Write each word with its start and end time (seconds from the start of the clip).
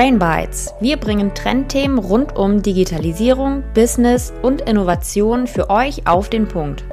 Brain 0.00 0.18
Bites. 0.18 0.72
Wir 0.80 0.96
bringen 0.96 1.34
Trendthemen 1.34 1.98
rund 1.98 2.34
um 2.34 2.62
Digitalisierung, 2.62 3.62
Business 3.74 4.32
und 4.40 4.62
Innovation 4.62 5.46
für 5.46 5.68
euch 5.68 6.06
auf 6.06 6.30
den 6.30 6.48
Punkt. 6.48 6.84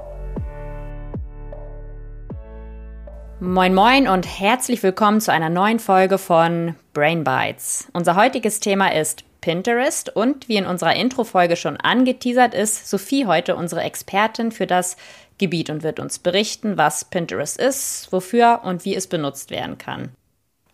Moin 3.39 3.73
moin 3.73 4.09
und 4.09 4.25
herzlich 4.25 4.83
willkommen 4.83 5.21
zu 5.21 5.31
einer 5.31 5.47
neuen 5.47 5.79
Folge 5.79 6.17
von 6.17 6.75
Brain 6.91 7.23
Bites. 7.23 7.87
Unser 7.93 8.17
heutiges 8.17 8.59
Thema 8.59 8.93
ist 8.93 9.23
Pinterest 9.39 10.13
und 10.13 10.49
wie 10.49 10.57
in 10.57 10.65
unserer 10.65 10.97
Intro-Folge 10.97 11.55
schon 11.55 11.77
angeteasert 11.77 12.53
ist, 12.53 12.89
Sophie 12.89 13.25
heute 13.25 13.55
unsere 13.55 13.83
Expertin 13.83 14.51
für 14.51 14.67
das 14.67 14.97
Gebiet 15.37 15.69
und 15.69 15.81
wird 15.81 16.01
uns 16.01 16.19
berichten, 16.19 16.75
was 16.75 17.05
Pinterest 17.05 17.57
ist, 17.57 18.11
wofür 18.11 18.63
und 18.65 18.83
wie 18.83 18.95
es 18.95 19.07
benutzt 19.07 19.49
werden 19.49 19.77
kann. 19.77 20.09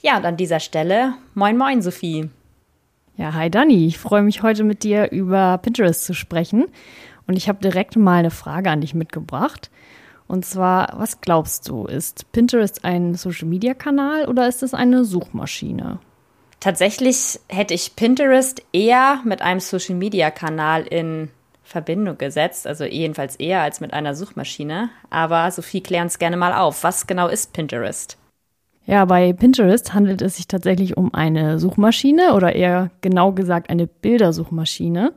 Ja, 0.05 0.17
und 0.17 0.25
an 0.25 0.35
dieser 0.35 0.59
Stelle, 0.59 1.13
moin 1.33 1.57
moin, 1.57 1.81
Sophie. 1.81 2.29
Ja, 3.15 3.33
hi 3.33 3.49
Dani, 3.49 3.87
ich 3.87 3.97
freue 3.97 4.21
mich 4.21 4.43
heute 4.43 4.65
mit 4.65 4.83
dir 4.83 5.09
über 5.11 5.57
Pinterest 5.59 6.03
zu 6.03 6.13
sprechen. 6.13 6.65
Und 7.25 7.37
ich 7.37 7.47
habe 7.47 7.61
direkt 7.61 7.95
mal 7.95 8.17
eine 8.17 8.29
Frage 8.29 8.69
an 8.69 8.81
dich 8.81 8.93
mitgebracht. 8.93 9.71
Und 10.27 10.45
zwar, 10.45 10.93
was 10.97 11.21
glaubst 11.21 11.69
du, 11.69 11.85
ist 11.85 12.29
Pinterest 12.33 12.83
ein 12.83 13.15
Social-Media-Kanal 13.15 14.27
oder 14.27 14.45
ist 14.49 14.61
es 14.61 14.73
eine 14.73 15.05
Suchmaschine? 15.05 15.99
Tatsächlich 16.59 17.39
hätte 17.47 17.73
ich 17.73 17.95
Pinterest 17.95 18.61
eher 18.73 19.21
mit 19.23 19.41
einem 19.41 19.61
Social-Media-Kanal 19.61 20.83
in 20.85 21.29
Verbindung 21.63 22.17
gesetzt, 22.17 22.67
also 22.67 22.83
jedenfalls 22.83 23.37
eher 23.37 23.61
als 23.61 23.79
mit 23.79 23.93
einer 23.93 24.15
Suchmaschine. 24.15 24.89
Aber 25.09 25.49
Sophie, 25.49 25.79
klär 25.79 26.01
uns 26.01 26.19
gerne 26.19 26.35
mal 26.35 26.53
auf. 26.53 26.83
Was 26.83 27.07
genau 27.07 27.29
ist 27.29 27.53
Pinterest? 27.53 28.17
Ja, 28.85 29.05
bei 29.05 29.31
Pinterest 29.31 29.93
handelt 29.93 30.21
es 30.21 30.35
sich 30.35 30.47
tatsächlich 30.47 30.97
um 30.97 31.13
eine 31.13 31.57
Suchmaschine 31.57 32.33
oder 32.33 32.53
eher 32.53 32.91
genau 33.01 33.31
gesagt 33.31 33.69
eine 33.69 33.87
Bildersuchmaschine. 33.87 35.13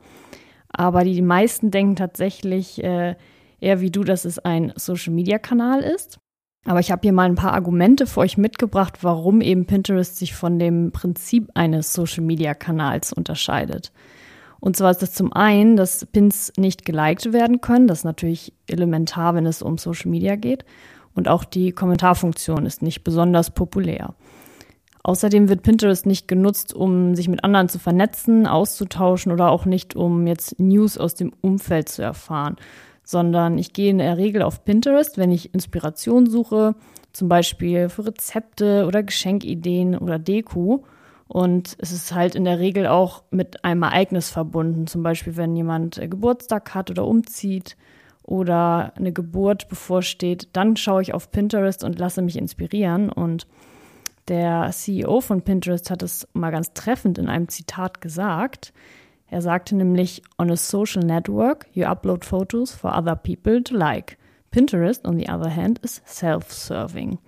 Aber 0.69 1.03
die 1.03 1.21
meisten 1.21 1.71
denken 1.71 1.95
tatsächlich 1.95 2.81
äh, 2.83 3.15
eher 3.59 3.81
wie 3.81 3.91
du, 3.91 4.03
dass 4.03 4.25
es 4.25 4.39
ein 4.39 4.71
Social-Media-Kanal 4.75 5.81
ist. 5.81 6.19
Aber 6.65 6.79
ich 6.79 6.91
habe 6.91 7.01
hier 7.03 7.13
mal 7.13 7.27
ein 7.27 7.35
paar 7.35 7.53
Argumente 7.53 8.07
für 8.07 8.21
euch 8.21 8.37
mitgebracht, 8.37 8.99
warum 9.01 9.41
eben 9.41 9.65
Pinterest 9.65 10.17
sich 10.17 10.35
von 10.35 10.59
dem 10.59 10.91
Prinzip 10.91 11.49
eines 11.53 11.93
Social-Media-Kanals 11.93 13.13
unterscheidet. 13.13 13.91
Und 14.59 14.75
zwar 14.75 14.91
ist 14.91 15.01
das 15.01 15.13
zum 15.13 15.31
einen, 15.33 15.77
dass 15.77 16.05
Pins 16.05 16.51
nicht 16.57 16.83
geliked 16.83 17.31
werden 17.31 17.61
können. 17.61 17.87
Das 17.87 17.99
ist 17.99 18.03
natürlich 18.05 18.53
elementar, 18.67 19.35
wenn 19.35 19.45
es 19.45 19.61
um 19.61 19.77
Social 19.77 20.09
Media 20.09 20.35
geht. 20.35 20.65
Und 21.17 21.27
auch 21.27 21.43
die 21.43 21.71
Kommentarfunktion 21.71 22.67
ist 22.67 22.83
nicht 22.83 23.03
besonders 23.03 23.49
populär. 23.49 24.13
Außerdem 25.01 25.49
wird 25.49 25.63
Pinterest 25.63 26.05
nicht 26.05 26.27
genutzt, 26.27 26.75
um 26.75 27.15
sich 27.15 27.27
mit 27.27 27.43
anderen 27.43 27.69
zu 27.69 27.79
vernetzen, 27.79 28.45
auszutauschen 28.45 29.31
oder 29.31 29.49
auch 29.49 29.65
nicht, 29.65 29.95
um 29.95 30.27
jetzt 30.27 30.59
News 30.59 30.95
aus 30.97 31.15
dem 31.15 31.33
Umfeld 31.41 31.89
zu 31.89 32.03
erfahren, 32.03 32.57
sondern 33.03 33.57
ich 33.57 33.73
gehe 33.73 33.89
in 33.89 33.97
der 33.97 34.17
Regel 34.17 34.43
auf 34.43 34.63
Pinterest, 34.63 35.17
wenn 35.17 35.31
ich 35.31 35.55
Inspiration 35.55 36.29
suche, 36.29 36.75
zum 37.13 37.29
Beispiel 37.29 37.89
für 37.89 38.05
Rezepte 38.05 38.85
oder 38.85 39.01
Geschenkideen 39.01 39.97
oder 39.97 40.19
Deko. 40.19 40.83
Und 41.27 41.77
es 41.79 41.91
ist 41.91 42.13
halt 42.13 42.35
in 42.35 42.45
der 42.45 42.59
Regel 42.59 42.85
auch 42.85 43.23
mit 43.31 43.65
einem 43.65 43.81
Ereignis 43.81 44.29
verbunden, 44.29 44.85
zum 44.85 45.01
Beispiel 45.01 45.35
wenn 45.35 45.55
jemand 45.55 45.99
Geburtstag 45.99 46.75
hat 46.75 46.91
oder 46.91 47.07
umzieht 47.07 47.75
oder 48.27 48.93
eine 48.95 49.13
Geburt 49.13 49.69
bevorsteht, 49.69 50.49
dann 50.53 50.75
schaue 50.75 51.01
ich 51.01 51.13
auf 51.13 51.31
Pinterest 51.31 51.83
und 51.83 51.97
lasse 51.97 52.21
mich 52.21 52.37
inspirieren. 52.37 53.09
Und 53.09 53.47
der 54.27 54.69
CEO 54.71 55.21
von 55.21 55.41
Pinterest 55.41 55.89
hat 55.89 56.03
es 56.03 56.27
mal 56.33 56.51
ganz 56.51 56.73
treffend 56.73 57.17
in 57.17 57.29
einem 57.29 57.47
Zitat 57.47 58.01
gesagt. 58.01 58.73
Er 59.29 59.41
sagte 59.41 59.75
nämlich, 59.75 60.21
on 60.37 60.51
a 60.51 60.57
social 60.57 61.03
network, 61.03 61.67
you 61.73 61.85
upload 61.85 62.25
photos 62.25 62.71
for 62.71 62.95
other 62.95 63.15
people 63.15 63.63
to 63.63 63.75
like. 63.75 64.17
Pinterest, 64.51 65.05
on 65.05 65.17
the 65.17 65.29
other 65.29 65.53
hand, 65.53 65.79
is 65.79 66.01
self-serving. 66.05 67.19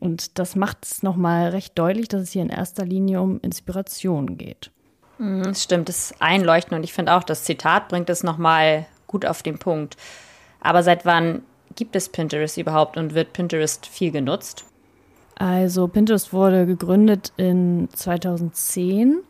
Und 0.00 0.38
das 0.38 0.56
macht 0.56 0.84
es 0.84 1.02
nochmal 1.02 1.50
recht 1.50 1.78
deutlich, 1.78 2.08
dass 2.08 2.22
es 2.22 2.32
hier 2.32 2.42
in 2.42 2.50
erster 2.50 2.84
Linie 2.84 3.20
um 3.20 3.40
Inspiration 3.40 4.38
geht. 4.38 4.70
Mhm, 5.18 5.42
das 5.42 5.62
stimmt, 5.62 5.88
das 5.88 6.14
Einleuchten 6.20 6.76
und 6.76 6.84
ich 6.84 6.92
finde 6.92 7.14
auch, 7.14 7.24
das 7.24 7.44
Zitat 7.44 7.88
bringt 7.88 8.08
es 8.08 8.22
nochmal 8.22 8.86
gut 9.06 9.26
auf 9.26 9.42
den 9.42 9.58
Punkt. 9.58 9.96
Aber 10.60 10.82
seit 10.82 11.04
wann 11.04 11.42
gibt 11.74 11.96
es 11.96 12.08
Pinterest 12.08 12.58
überhaupt 12.58 12.96
und 12.96 13.14
wird 13.14 13.32
Pinterest 13.32 13.86
viel 13.86 14.10
genutzt? 14.10 14.64
Also 15.36 15.86
Pinterest 15.86 16.32
wurde 16.32 16.66
gegründet 16.66 17.32
in 17.36 17.88
2010 17.92 19.20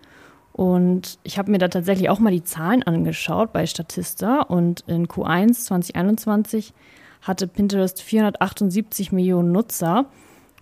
und 0.53 1.19
ich 1.23 1.39
habe 1.39 1.51
mir 1.51 1.59
da 1.59 1.69
tatsächlich 1.69 2.09
auch 2.09 2.19
mal 2.19 2.33
die 2.33 2.43
Zahlen 2.43 2.83
angeschaut 2.83 3.53
bei 3.53 3.67
Statista 3.67 4.41
und 4.41 4.85
in 4.87 5.07
Q1 5.07 5.67
2021 5.67 6.73
hatte 7.21 7.47
Pinterest 7.47 8.01
478 8.01 9.13
Millionen 9.13 9.53
Nutzer 9.53 10.07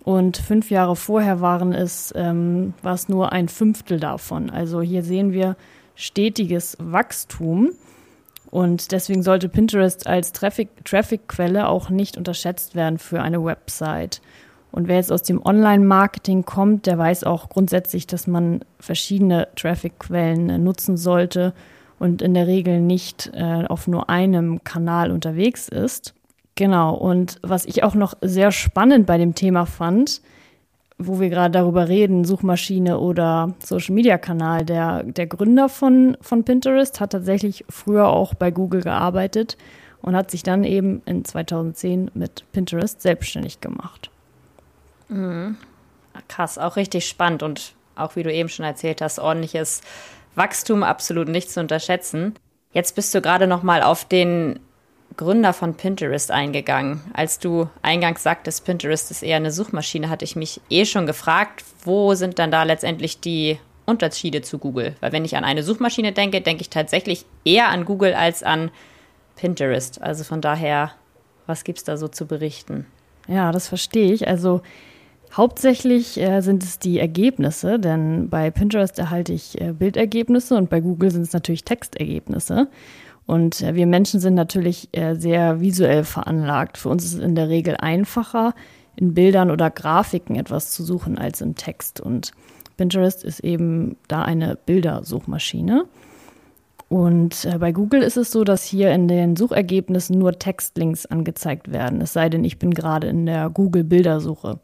und 0.03 0.37
fünf 0.37 0.69
Jahre 0.69 0.95
vorher 0.95 1.41
waren 1.41 1.73
es, 1.73 2.13
ähm, 2.15 2.73
war 2.81 2.93
es 2.93 3.09
nur 3.09 3.31
ein 3.31 3.49
Fünftel 3.49 3.99
davon. 3.99 4.49
Also 4.49 4.81
hier 4.81 5.03
sehen 5.03 5.31
wir 5.31 5.55
stetiges 5.95 6.77
Wachstum. 6.79 7.71
Und 8.49 8.91
deswegen 8.91 9.23
sollte 9.23 9.49
Pinterest 9.49 10.07
als 10.07 10.31
Traffic-Quelle 10.31 11.67
auch 11.67 11.89
nicht 11.89 12.17
unterschätzt 12.17 12.75
werden 12.75 12.97
für 12.97 13.21
eine 13.21 13.43
Website. 13.43 14.21
Und 14.71 14.87
wer 14.87 14.97
jetzt 14.97 15.11
aus 15.11 15.23
dem 15.23 15.43
Online-Marketing 15.43 16.45
kommt, 16.45 16.85
der 16.85 16.97
weiß 16.97 17.23
auch 17.23 17.49
grundsätzlich, 17.49 18.07
dass 18.07 18.27
man 18.27 18.61
verschiedene 18.79 19.47
Traffic-Quellen 19.55 20.49
äh, 20.49 20.57
nutzen 20.57 20.97
sollte 20.97 21.53
und 21.99 22.21
in 22.21 22.33
der 22.33 22.47
Regel 22.47 22.81
nicht 22.81 23.31
äh, 23.33 23.65
auf 23.67 23.87
nur 23.87 24.09
einem 24.09 24.63
Kanal 24.63 25.11
unterwegs 25.11 25.67
ist. 25.67 26.13
Genau, 26.55 26.95
und 26.95 27.39
was 27.43 27.65
ich 27.65 27.83
auch 27.83 27.95
noch 27.95 28.15
sehr 28.21 28.51
spannend 28.51 29.05
bei 29.05 29.17
dem 29.17 29.35
Thema 29.35 29.65
fand, 29.65 30.21
wo 30.97 31.19
wir 31.19 31.29
gerade 31.29 31.51
darüber 31.51 31.87
reden, 31.87 32.25
Suchmaschine 32.25 32.99
oder 32.99 33.53
Social 33.59 33.93
Media 33.93 34.17
Kanal, 34.17 34.65
der, 34.65 35.03
der 35.03 35.27
Gründer 35.27 35.69
von, 35.69 36.17
von 36.21 36.43
Pinterest 36.43 36.99
hat 36.99 37.11
tatsächlich 37.11 37.65
früher 37.69 38.07
auch 38.07 38.33
bei 38.33 38.49
Google 38.49 38.81
gearbeitet 38.81 39.57
und 40.01 40.15
hat 40.15 40.31
sich 40.31 40.41
dann 40.41 40.63
eben 40.63 41.01
in 41.05 41.23
2010 41.23 42.11
mit 42.13 42.45
Pinterest 42.51 43.01
selbstständig 43.01 43.61
gemacht. 43.61 44.09
Mhm. 45.09 45.57
Krass, 46.27 46.57
auch 46.57 46.75
richtig 46.77 47.07
spannend 47.07 47.43
und 47.43 47.73
auch 47.95 48.15
wie 48.15 48.23
du 48.23 48.33
eben 48.33 48.49
schon 48.49 48.65
erzählt 48.65 49.01
hast, 49.01 49.19
ordentliches 49.19 49.81
Wachstum 50.35 50.81
absolut 50.83 51.27
nicht 51.27 51.51
zu 51.51 51.59
unterschätzen. 51.59 52.33
Jetzt 52.73 52.95
bist 52.95 53.13
du 53.13 53.21
gerade 53.21 53.47
noch 53.47 53.63
mal 53.63 53.83
auf 53.83 54.05
den 54.05 54.59
Gründer 55.17 55.51
von 55.51 55.73
Pinterest 55.73 56.31
eingegangen. 56.31 57.01
Als 57.13 57.39
du 57.39 57.67
eingangs 57.81 58.23
sagtest, 58.23 58.65
Pinterest 58.65 59.11
ist 59.11 59.23
eher 59.23 59.37
eine 59.37 59.51
Suchmaschine, 59.51 60.09
hatte 60.09 60.25
ich 60.25 60.35
mich 60.35 60.61
eh 60.69 60.85
schon 60.85 61.07
gefragt, 61.07 61.65
wo 61.83 62.13
sind 62.13 62.39
dann 62.39 62.51
da 62.51 62.63
letztendlich 62.63 63.19
die 63.19 63.59
Unterschiede 63.85 64.41
zu 64.41 64.59
Google? 64.59 64.95
Weil 64.99 65.11
wenn 65.11 65.25
ich 65.25 65.35
an 65.35 65.43
eine 65.43 65.63
Suchmaschine 65.63 66.11
denke, 66.11 66.41
denke 66.41 66.61
ich 66.61 66.69
tatsächlich 66.69 67.25
eher 67.43 67.69
an 67.69 67.85
Google 67.85 68.13
als 68.13 68.43
an 68.43 68.69
Pinterest. 69.35 70.01
Also 70.01 70.23
von 70.23 70.41
daher, 70.41 70.91
was 71.47 71.63
gibt 71.63 71.79
es 71.79 71.83
da 71.83 71.97
so 71.97 72.07
zu 72.07 72.27
berichten? 72.27 72.85
Ja, 73.27 73.51
das 73.51 73.67
verstehe 73.67 74.13
ich. 74.13 74.27
Also 74.27 74.61
hauptsächlich 75.35 76.19
äh, 76.19 76.41
sind 76.41 76.63
es 76.63 76.79
die 76.79 76.99
Ergebnisse, 76.99 77.79
denn 77.79 78.29
bei 78.29 78.51
Pinterest 78.51 78.97
erhalte 78.99 79.33
ich 79.33 79.59
äh, 79.59 79.73
Bildergebnisse 79.73 80.55
und 80.55 80.69
bei 80.69 80.79
Google 80.79 81.11
sind 81.11 81.23
es 81.23 81.33
natürlich 81.33 81.63
Textergebnisse. 81.63 82.67
Und 83.27 83.61
äh, 83.61 83.75
wir 83.75 83.85
Menschen 83.85 84.19
sind 84.19 84.33
natürlich 84.33 84.89
äh, 84.93 85.13
sehr 85.15 85.59
visuell 85.59 86.03
veranlagt. 86.03 86.77
Für 86.77 86.89
uns 86.89 87.05
ist 87.05 87.13
es 87.13 87.19
in 87.19 87.35
der 87.35 87.49
Regel 87.49 87.75
einfacher, 87.77 88.55
in 88.95 89.13
Bildern 89.13 89.51
oder 89.51 89.69
Grafiken 89.69 90.37
etwas 90.37 90.71
zu 90.71 90.83
suchen 90.83 91.19
als 91.19 91.41
im 91.41 91.55
Text. 91.55 91.99
Und 92.01 92.31
Pinterest 92.77 93.23
ist 93.23 93.41
eben 93.41 93.97
da 94.07 94.23
eine 94.23 94.57
Bildersuchmaschine. 94.65 95.85
Und 96.89 97.43
äh, 97.43 97.57
bei 97.57 97.73
Google 97.73 98.01
ist 98.01 98.15
es 98.15 98.31
so, 98.31 98.45
dass 98.45 98.63
hier 98.63 98.93
in 98.93 99.09
den 99.09 99.35
Suchergebnissen 99.35 100.17
nur 100.17 100.39
Textlinks 100.39 101.05
angezeigt 101.05 101.71
werden. 101.71 101.99
Es 101.99 102.13
sei 102.13 102.29
denn, 102.29 102.45
ich 102.45 102.57
bin 102.59 102.73
gerade 102.73 103.07
in 103.07 103.25
der 103.25 103.49
Google-Bildersuche. 103.49 104.59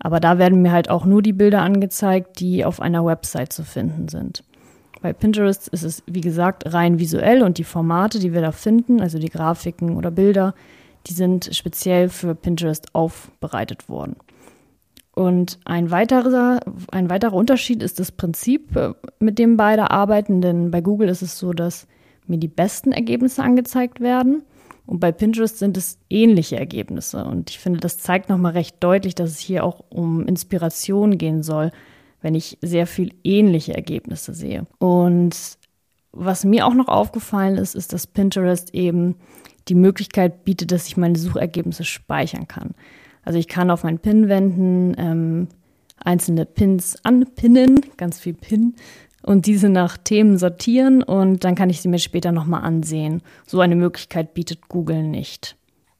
Aber 0.00 0.18
da 0.18 0.38
werden 0.38 0.62
mir 0.62 0.72
halt 0.72 0.88
auch 0.88 1.04
nur 1.04 1.20
die 1.20 1.34
Bilder 1.34 1.60
angezeigt, 1.60 2.40
die 2.40 2.64
auf 2.64 2.80
einer 2.80 3.04
Website 3.04 3.52
zu 3.52 3.64
finden 3.64 4.08
sind. 4.08 4.42
Bei 5.02 5.12
Pinterest 5.12 5.68
ist 5.68 5.82
es, 5.82 6.02
wie 6.06 6.20
gesagt, 6.20 6.72
rein 6.72 6.98
visuell 6.98 7.42
und 7.42 7.58
die 7.58 7.64
Formate, 7.64 8.20
die 8.20 8.32
wir 8.32 8.40
da 8.40 8.52
finden, 8.52 9.00
also 9.00 9.18
die 9.18 9.28
Grafiken 9.28 9.96
oder 9.96 10.12
Bilder, 10.12 10.54
die 11.08 11.12
sind 11.12 11.50
speziell 11.52 12.08
für 12.08 12.36
Pinterest 12.36 12.94
aufbereitet 12.94 13.88
worden. 13.88 14.16
Und 15.14 15.58
ein 15.64 15.90
weiterer, 15.90 16.60
ein 16.92 17.10
weiterer 17.10 17.34
Unterschied 17.34 17.82
ist 17.82 17.98
das 17.98 18.12
Prinzip, 18.12 18.76
äh, 18.76 18.94
mit 19.18 19.38
dem 19.38 19.56
beide 19.56 19.90
arbeiten, 19.90 20.40
denn 20.40 20.70
bei 20.70 20.80
Google 20.80 21.08
ist 21.08 21.20
es 21.20 21.38
so, 21.38 21.52
dass 21.52 21.86
mir 22.26 22.38
die 22.38 22.48
besten 22.48 22.92
Ergebnisse 22.92 23.42
angezeigt 23.42 24.00
werden 24.00 24.44
und 24.86 25.00
bei 25.00 25.12
Pinterest 25.12 25.58
sind 25.58 25.76
es 25.76 25.98
ähnliche 26.10 26.58
Ergebnisse. 26.58 27.24
Und 27.24 27.50
ich 27.50 27.58
finde, 27.58 27.80
das 27.80 27.98
zeigt 27.98 28.28
nochmal 28.28 28.52
recht 28.52 28.76
deutlich, 28.80 29.14
dass 29.14 29.30
es 29.30 29.38
hier 29.38 29.64
auch 29.64 29.84
um 29.90 30.26
Inspiration 30.26 31.18
gehen 31.18 31.42
soll, 31.42 31.72
wenn 32.22 32.34
ich 32.34 32.58
sehr 32.62 32.86
viel 32.86 33.14
ähnliche 33.24 33.74
Ergebnisse 33.74 34.32
sehe. 34.32 34.66
Und 34.78 35.36
was 36.12 36.44
mir 36.44 36.66
auch 36.66 36.74
noch 36.74 36.88
aufgefallen 36.88 37.56
ist, 37.56 37.74
ist, 37.74 37.92
dass 37.92 38.06
Pinterest 38.06 38.74
eben 38.74 39.16
die 39.68 39.74
Möglichkeit 39.74 40.44
bietet, 40.44 40.72
dass 40.72 40.86
ich 40.86 40.96
meine 40.96 41.18
Suchergebnisse 41.18 41.84
speichern 41.84 42.48
kann. 42.48 42.74
Also 43.24 43.38
ich 43.38 43.48
kann 43.48 43.70
auf 43.70 43.84
meinen 43.84 43.98
Pin 43.98 44.28
wenden, 44.28 44.94
ähm, 44.98 45.48
einzelne 45.98 46.46
Pins 46.46 46.96
anpinnen, 47.04 47.80
ganz 47.96 48.18
viel 48.18 48.34
Pin, 48.34 48.74
und 49.22 49.46
diese 49.46 49.68
nach 49.68 49.96
Themen 49.96 50.36
sortieren 50.36 51.02
und 51.02 51.44
dann 51.44 51.54
kann 51.54 51.70
ich 51.70 51.80
sie 51.80 51.88
mir 51.88 52.00
später 52.00 52.32
nochmal 52.32 52.62
ansehen. 52.62 53.22
So 53.46 53.60
eine 53.60 53.76
Möglichkeit 53.76 54.34
bietet 54.34 54.68
Google 54.68 55.04
nicht. 55.04 55.56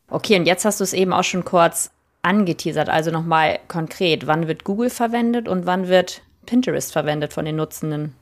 Okay, 0.08 0.38
und 0.38 0.46
jetzt 0.46 0.64
hast 0.64 0.80
du 0.80 0.84
es 0.84 0.92
eben 0.92 1.12
auch 1.12 1.22
schon 1.24 1.44
kurz 1.44 1.90
angeteasert, 2.22 2.88
also 2.88 3.10
nochmal 3.10 3.58
konkret. 3.68 4.26
Wann 4.26 4.48
wird 4.48 4.64
Google 4.64 4.90
verwendet 4.90 5.48
und 5.48 5.66
wann 5.66 5.88
wird 5.88 6.22
Pinterest 6.46 6.92
verwendet 6.92 7.32
von 7.32 7.44
den 7.44 7.56
Nutzenden? 7.56 8.14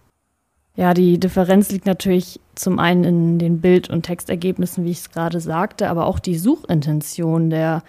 Ja, 0.76 0.94
die 0.94 1.18
Differenz 1.18 1.70
liegt 1.70 1.86
natürlich 1.86 2.40
zum 2.54 2.78
einen 2.78 3.04
in 3.04 3.38
den 3.38 3.60
Bild- 3.60 3.90
und 3.90 4.02
Textergebnissen, 4.02 4.84
wie 4.84 4.92
ich 4.92 4.98
es 4.98 5.10
gerade 5.10 5.40
sagte, 5.40 5.90
aber 5.90 6.06
auch 6.06 6.18
die 6.18 6.36
Suchintention 6.36 7.50
der 7.50 7.82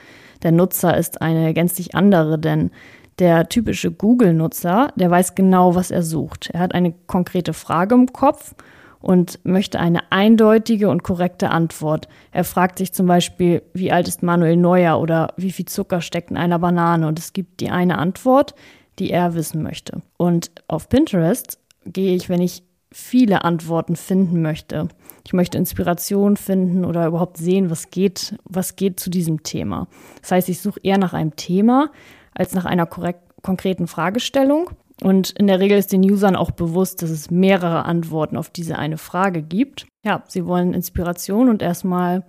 der 0.44 0.52
Nutzer 0.52 0.98
ist 0.98 1.22
eine 1.22 1.54
gänzlich 1.54 1.96
andere, 1.96 2.40
denn 2.40 2.72
der 3.20 3.50
typische 3.50 3.92
Google-Nutzer, 3.92 4.94
der 4.96 5.12
weiß 5.12 5.36
genau, 5.36 5.76
was 5.76 5.92
er 5.92 6.02
sucht. 6.02 6.50
Er 6.52 6.62
hat 6.62 6.74
eine 6.74 6.94
konkrete 7.08 7.54
Frage 7.54 7.96
im 7.96 8.12
Kopf 8.12 8.56
und 9.02 9.40
möchte 9.44 9.80
eine 9.80 10.12
eindeutige 10.12 10.90
und 10.90 11.04
korrekte 11.04 11.50
Antwort. 11.50 12.08
Er 12.32 12.44
fragt 12.44 12.78
sich 12.78 12.94
zum 12.94 13.08
Beispiel, 13.08 13.64
wie 13.74 13.92
alt 13.92 14.08
ist 14.08 14.24
Manuel 14.24 14.58
Neuer 14.58 15.00
oder 15.00 15.34
wie 15.38 15.52
viel 15.52 15.66
Zucker 15.66 16.02
steckt 16.02 16.32
in 16.32 16.38
einer 16.38 16.60
Banane 16.60 17.08
und 17.08 17.20
es 17.20 17.34
gibt 17.34 17.60
die 17.60 17.70
eine 17.70 17.98
Antwort, 17.98 18.54
die 19.00 19.12
er 19.12 19.34
wissen 19.34 19.64
möchte. 19.64 20.02
Und 20.18 20.52
auf 20.68 20.90
Pinterest 20.90 21.60
gehe 21.86 22.16
ich, 22.16 22.30
wenn 22.30 22.42
ich 22.42 22.64
viele 22.92 23.44
Antworten 23.44 23.96
finden 23.96 24.42
möchte. 24.42 24.90
Ich 25.26 25.34
möchte 25.34 25.58
Inspiration 25.58 26.36
finden 26.36 26.84
oder 26.84 27.08
überhaupt 27.08 27.38
sehen, 27.38 27.70
was 27.70 27.90
geht, 27.90 28.36
was 28.44 28.76
geht 28.76 29.00
zu 29.00 29.10
diesem 29.10 29.44
Thema. 29.44 29.88
Das 30.22 30.32
heißt, 30.32 30.50
ich 30.50 30.60
suche 30.60 30.80
eher 30.84 30.98
nach 30.98 31.14
einem 31.14 31.36
Thema 31.36 31.92
als 32.34 32.54
nach 32.54 32.66
einer 32.66 32.86
korrekt, 32.86 33.22
konkreten 33.42 33.88
Fragestellung. 33.88 34.72
Und 35.04 35.32
in 35.32 35.48
der 35.48 35.60
Regel 35.60 35.78
ist 35.78 35.92
den 35.92 36.04
Usern 36.04 36.36
auch 36.36 36.52
bewusst, 36.52 37.02
dass 37.02 37.10
es 37.10 37.32
mehrere 37.32 37.86
Antworten 37.86 38.38
auf 38.38 38.50
diese 38.50 38.78
eine 38.78 38.98
Frage 38.98 39.42
gibt. 39.42 39.88
Ja, 40.04 40.24
sie 40.28 40.46
wollen 40.46 40.74
Inspiration 40.74 41.50
und 41.50 41.62
erstmal 41.62 42.24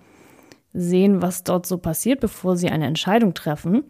sehen, 0.73 1.21
was 1.21 1.45
dort 1.45 1.67
so 1.67 1.77
passiert, 1.77 2.21
bevor 2.21 2.57
sie 2.57 2.71
eine 2.71 2.87
Entscheidung 2.87 3.35
treffen. 3.35 3.85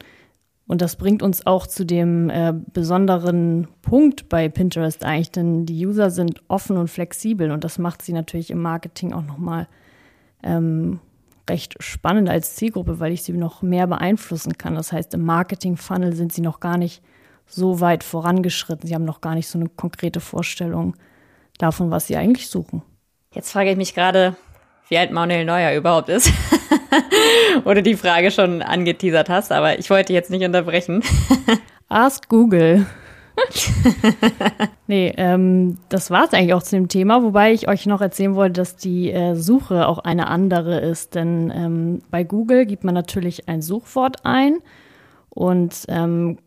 Und 0.67 0.81
das 0.81 0.97
bringt 0.97 1.23
uns 1.23 1.47
auch 1.47 1.67
zu 1.67 1.85
dem 1.85 2.29
äh, 2.31 2.53
besonderen 2.73 3.69
Punkt 3.83 4.29
bei 4.29 4.49
Pinterest 4.49 5.05
eigentlich, 5.05 5.31
denn 5.31 5.67
die 5.67 5.87
User 5.87 6.11
sind 6.11 6.43
offen 6.49 6.77
und 6.77 6.89
flexibel 6.89 7.51
und 7.51 7.63
das 7.63 7.79
macht 7.79 8.03
sie 8.03 8.13
natürlich 8.13 8.51
im 8.51 8.63
Marketing 8.63 9.13
auch 9.13 9.25
nochmal 9.25 9.69
ähm, 10.43 11.01
recht 11.49 11.77
spannend 11.83 12.29
als 12.29 12.57
Zielgruppe, 12.57 13.01
weil 13.01 13.13
ich 13.13 13.23
sie 13.23 13.33
noch 13.33 13.63
mehr 13.63 13.87
beeinflussen 13.87 14.57
kann. 14.57 14.75
Das 14.75 14.93
heißt, 14.93 15.15
im 15.15 15.25
Marketing-Funnel 15.25 16.15
sind 16.15 16.33
sie 16.33 16.43
noch 16.43 16.61
gar 16.61 16.79
nicht 16.79 17.03
so 17.53 17.81
weit 17.81 18.03
vorangeschritten. 18.05 18.87
Sie 18.87 18.95
haben 18.95 19.05
noch 19.05 19.21
gar 19.21 19.35
nicht 19.35 19.49
so 19.49 19.59
eine 19.59 19.69
konkrete 19.69 20.21
Vorstellung 20.21 20.97
davon, 21.59 21.91
was 21.91 22.07
sie 22.07 22.17
eigentlich 22.17 22.49
suchen. 22.49 22.83
Jetzt 23.35 23.53
frage 23.53 23.71
ich 23.71 23.77
mich 23.77 23.95
gerade, 23.95 24.37
wie 24.89 24.99
alt 24.99 25.11
Manuel 25.11 25.45
Neuer 25.45 25.77
überhaupt 25.77 26.09
ist. 26.09 26.31
Oder 27.65 27.83
die 27.83 27.97
Frage 27.97 28.31
schon 28.31 28.63
angeteasert 28.63 29.29
hast, 29.29 29.53
aber 29.53 29.79
ich 29.79 29.91
wollte 29.91 30.13
jetzt 30.13 30.31
nicht 30.31 30.45
unterbrechen. 30.45 31.03
Ask 31.89 32.29
Google. 32.29 32.87
nee, 34.87 35.13
ähm, 35.17 35.79
das 35.89 36.11
war 36.11 36.25
es 36.25 36.33
eigentlich 36.33 36.55
auch 36.55 36.63
zu 36.63 36.77
dem 36.77 36.89
Thema, 36.89 37.23
wobei 37.23 37.53
ich 37.53 37.69
euch 37.69 37.87
noch 37.87 38.01
erzählen 38.01 38.35
wollte, 38.35 38.61
dass 38.61 38.77
die 38.77 39.11
äh, 39.11 39.35
Suche 39.35 39.89
auch 39.89 39.99
eine 39.99 40.27
andere 40.27 40.81
ist. 40.81 41.15
Denn 41.15 41.51
ähm, 41.55 42.03
bei 42.11 42.25
Google 42.25 42.67
gibt 42.67 42.85
man 42.85 42.95
natürlich 42.95 43.49
ein 43.49 43.63
Suchwort 43.63 44.25
ein 44.25 44.59
und 45.31 45.85
ähm, 45.89 46.39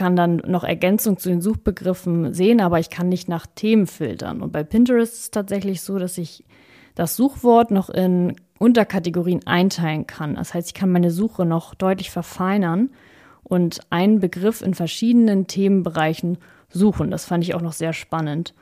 kann 0.00 0.16
dann 0.16 0.36
noch 0.46 0.64
Ergänzung 0.64 1.18
zu 1.18 1.28
den 1.28 1.42
Suchbegriffen 1.42 2.32
sehen, 2.32 2.62
aber 2.62 2.78
ich 2.78 2.88
kann 2.88 3.10
nicht 3.10 3.28
nach 3.28 3.46
Themen 3.46 3.86
filtern. 3.86 4.40
Und 4.40 4.50
bei 4.50 4.64
Pinterest 4.64 5.12
ist 5.12 5.20
es 5.20 5.30
tatsächlich 5.30 5.82
so, 5.82 5.98
dass 5.98 6.16
ich 6.16 6.42
das 6.94 7.16
Suchwort 7.16 7.70
noch 7.70 7.90
in 7.90 8.34
Unterkategorien 8.58 9.46
einteilen 9.46 10.06
kann. 10.06 10.36
Das 10.36 10.54
heißt, 10.54 10.68
ich 10.68 10.74
kann 10.74 10.90
meine 10.90 11.10
Suche 11.10 11.44
noch 11.44 11.74
deutlich 11.74 12.10
verfeinern 12.10 12.88
und 13.42 13.80
einen 13.90 14.20
Begriff 14.20 14.62
in 14.62 14.72
verschiedenen 14.72 15.46
Themenbereichen 15.46 16.38
suchen. 16.70 17.10
Das 17.10 17.26
fand 17.26 17.44
ich 17.44 17.54
auch 17.54 17.60
noch 17.60 17.74
sehr 17.74 17.92
spannend. 17.92 18.54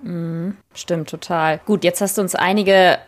Mhm, 0.00 0.56
stimmt, 0.74 1.08
total. 1.08 1.58
Gut, 1.66 1.82
jetzt 1.82 2.02
hast 2.02 2.18
du 2.18 2.22
uns 2.22 2.36
einige 2.36 2.98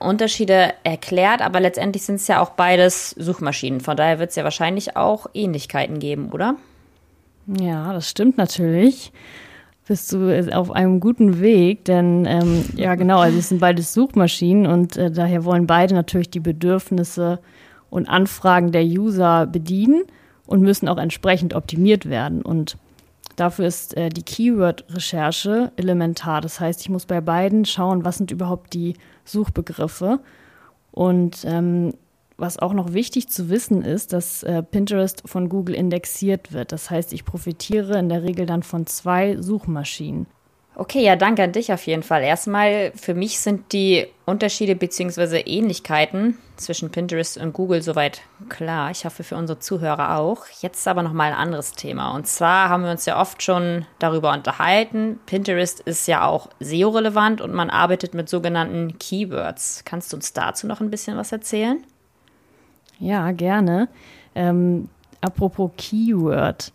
Unterschiede 0.00 0.74
erklärt, 0.82 1.42
aber 1.42 1.60
letztendlich 1.60 2.02
sind 2.02 2.16
es 2.16 2.26
ja 2.26 2.42
auch 2.42 2.50
beides 2.50 3.10
Suchmaschinen. 3.10 3.80
Von 3.80 3.96
daher 3.96 4.18
wird 4.18 4.30
es 4.30 4.36
ja 4.36 4.42
wahrscheinlich 4.42 4.96
auch 4.96 5.28
Ähnlichkeiten 5.32 6.00
geben, 6.00 6.32
oder? 6.32 6.56
Ja, 7.46 7.92
das 7.92 8.10
stimmt 8.10 8.36
natürlich 8.38 9.12
bist 9.86 10.12
du 10.12 10.52
auf 10.54 10.72
einem 10.72 11.00
guten 11.00 11.40
Weg, 11.40 11.84
denn 11.84 12.26
ähm, 12.26 12.64
ja 12.74 12.96
genau, 12.96 13.20
also 13.20 13.38
es 13.38 13.48
sind 13.48 13.60
beides 13.60 13.94
Suchmaschinen 13.94 14.66
und 14.66 14.96
äh, 14.96 15.10
daher 15.10 15.44
wollen 15.44 15.66
beide 15.66 15.94
natürlich 15.94 16.28
die 16.28 16.40
Bedürfnisse 16.40 17.38
und 17.88 18.08
Anfragen 18.08 18.72
der 18.72 18.84
User 18.84 19.46
bedienen 19.46 20.02
und 20.46 20.60
müssen 20.60 20.88
auch 20.88 20.98
entsprechend 20.98 21.54
optimiert 21.54 22.08
werden. 22.08 22.42
Und 22.42 22.76
dafür 23.36 23.66
ist 23.66 23.96
äh, 23.96 24.08
die 24.08 24.22
Keyword-Recherche 24.22 25.70
elementar. 25.76 26.40
Das 26.40 26.58
heißt, 26.58 26.80
ich 26.80 26.88
muss 26.88 27.06
bei 27.06 27.20
beiden 27.20 27.64
schauen, 27.64 28.04
was 28.04 28.18
sind 28.18 28.32
überhaupt 28.32 28.74
die 28.74 28.94
Suchbegriffe. 29.24 30.18
Und 30.90 31.44
ähm, 31.44 31.94
was 32.36 32.58
auch 32.58 32.72
noch 32.72 32.92
wichtig 32.92 33.28
zu 33.28 33.48
wissen 33.48 33.82
ist, 33.82 34.12
dass 34.12 34.42
äh, 34.42 34.62
Pinterest 34.62 35.22
von 35.26 35.48
Google 35.48 35.74
indexiert 35.74 36.52
wird. 36.52 36.72
Das 36.72 36.90
heißt, 36.90 37.12
ich 37.12 37.24
profitiere 37.24 37.98
in 37.98 38.08
der 38.08 38.22
Regel 38.22 38.46
dann 38.46 38.62
von 38.62 38.86
zwei 38.86 39.36
Suchmaschinen. 39.40 40.26
Okay, 40.78 41.02
ja, 41.02 41.16
danke 41.16 41.42
an 41.42 41.52
dich 41.52 41.72
auf 41.72 41.86
jeden 41.86 42.02
Fall. 42.02 42.22
Erstmal, 42.22 42.92
für 42.94 43.14
mich 43.14 43.40
sind 43.40 43.72
die 43.72 44.08
Unterschiede 44.26 44.76
bzw. 44.76 45.40
Ähnlichkeiten 45.40 46.36
zwischen 46.56 46.90
Pinterest 46.90 47.38
und 47.38 47.54
Google 47.54 47.80
soweit 47.80 48.20
klar. 48.50 48.90
Ich 48.90 49.06
hoffe 49.06 49.24
für 49.24 49.36
unsere 49.36 49.58
Zuhörer 49.58 50.18
auch. 50.18 50.44
Jetzt 50.60 50.86
aber 50.86 51.02
nochmal 51.02 51.32
ein 51.32 51.38
anderes 51.38 51.72
Thema. 51.72 52.14
Und 52.14 52.26
zwar 52.26 52.68
haben 52.68 52.84
wir 52.84 52.90
uns 52.90 53.06
ja 53.06 53.18
oft 53.18 53.42
schon 53.42 53.86
darüber 53.98 54.34
unterhalten. 54.34 55.18
Pinterest 55.24 55.80
ist 55.80 56.06
ja 56.08 56.26
auch 56.26 56.50
SEO-relevant 56.60 57.40
und 57.40 57.54
man 57.54 57.70
arbeitet 57.70 58.12
mit 58.12 58.28
sogenannten 58.28 58.98
Keywords. 58.98 59.80
Kannst 59.86 60.12
du 60.12 60.16
uns 60.18 60.34
dazu 60.34 60.66
noch 60.66 60.82
ein 60.82 60.90
bisschen 60.90 61.16
was 61.16 61.32
erzählen? 61.32 61.82
Ja, 62.98 63.32
gerne. 63.32 63.88
Ähm, 64.34 64.88
apropos 65.20 65.70
Keyword. 65.76 66.72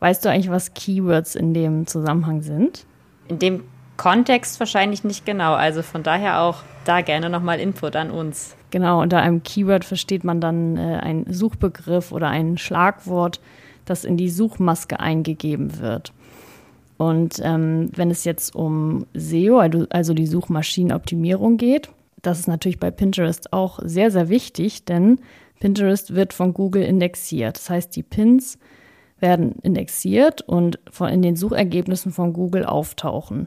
Weißt 0.00 0.24
du 0.24 0.30
eigentlich, 0.30 0.50
was 0.50 0.74
Keywords 0.74 1.34
in 1.34 1.54
dem 1.54 1.86
Zusammenhang 1.86 2.42
sind? 2.42 2.86
In 3.28 3.38
dem 3.38 3.64
Kontext 3.96 4.58
wahrscheinlich 4.58 5.04
nicht 5.04 5.24
genau. 5.24 5.54
Also 5.54 5.82
von 5.82 6.02
daher 6.02 6.40
auch 6.40 6.62
da 6.84 7.02
gerne 7.02 7.30
nochmal 7.30 7.60
Input 7.60 7.94
an 7.94 8.10
uns. 8.10 8.56
Genau, 8.70 9.00
unter 9.00 9.20
einem 9.20 9.42
Keyword 9.42 9.84
versteht 9.84 10.24
man 10.24 10.40
dann 10.40 10.76
äh, 10.76 10.98
einen 11.02 11.32
Suchbegriff 11.32 12.10
oder 12.10 12.28
ein 12.28 12.58
Schlagwort, 12.58 13.40
das 13.84 14.04
in 14.04 14.16
die 14.16 14.30
Suchmaske 14.30 14.98
eingegeben 14.98 15.78
wird. 15.78 16.12
Und 16.96 17.40
ähm, 17.42 17.90
wenn 17.94 18.10
es 18.10 18.24
jetzt 18.24 18.54
um 18.54 19.06
SEO, 19.14 19.58
also, 19.58 19.86
also 19.90 20.14
die 20.14 20.26
Suchmaschinenoptimierung 20.26 21.56
geht, 21.56 21.90
das 22.22 22.38
ist 22.38 22.48
natürlich 22.48 22.78
bei 22.78 22.90
Pinterest 22.90 23.52
auch 23.52 23.80
sehr, 23.82 24.10
sehr 24.10 24.28
wichtig, 24.28 24.84
denn 24.84 25.18
Pinterest 25.62 26.12
wird 26.16 26.32
von 26.32 26.54
Google 26.54 26.82
indexiert. 26.82 27.56
Das 27.56 27.70
heißt, 27.70 27.94
die 27.94 28.02
Pins 28.02 28.58
werden 29.20 29.52
indexiert 29.62 30.42
und 30.42 30.80
in 31.08 31.22
den 31.22 31.36
Suchergebnissen 31.36 32.10
von 32.10 32.32
Google 32.32 32.64
auftauchen. 32.64 33.46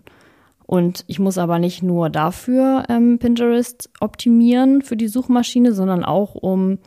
Und 0.66 1.04
ich 1.08 1.20
muss 1.20 1.38
aber 1.38 1.60
nicht 1.60 1.84
nur 1.84 2.10
dafür 2.10 2.86
ähm, 2.88 3.20
Pinterest 3.20 3.90
optimieren 4.00 4.82
für 4.82 4.96
die 4.96 5.10
Suchmaschine, 5.10 5.74
sondern 5.74 6.06
auch, 6.06 6.36
um 6.36 6.78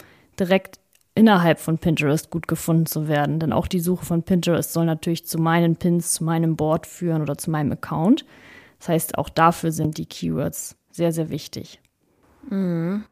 direkt 0.40 0.80
innerhalb 1.14 1.58
von 1.58 1.76
Pinterest 1.76 2.30
gut 2.30 2.48
gefunden 2.48 2.86
zu 2.86 3.06
werden. 3.06 3.38
Denn 3.38 3.52
auch 3.52 3.66
die 3.66 3.80
Suche 3.80 4.06
von 4.06 4.22
Pinterest 4.22 4.72
soll 4.72 4.86
natürlich 4.86 5.26
zu 5.26 5.36
meinen 5.36 5.76
Pins, 5.76 6.14
zu 6.14 6.24
meinem 6.24 6.56
Board 6.56 6.86
führen 6.86 7.20
oder 7.20 7.36
zu 7.36 7.50
meinem 7.50 7.72
Account. 7.72 8.24
Das 8.78 8.88
heißt, 8.88 9.18
auch 9.18 9.28
dafür 9.28 9.72
sind 9.72 9.98
die 9.98 10.06
Keywords 10.06 10.78
sehr, 10.90 11.12
sehr 11.12 11.28
wichtig. 11.28 11.82
Mhm. 12.48 13.04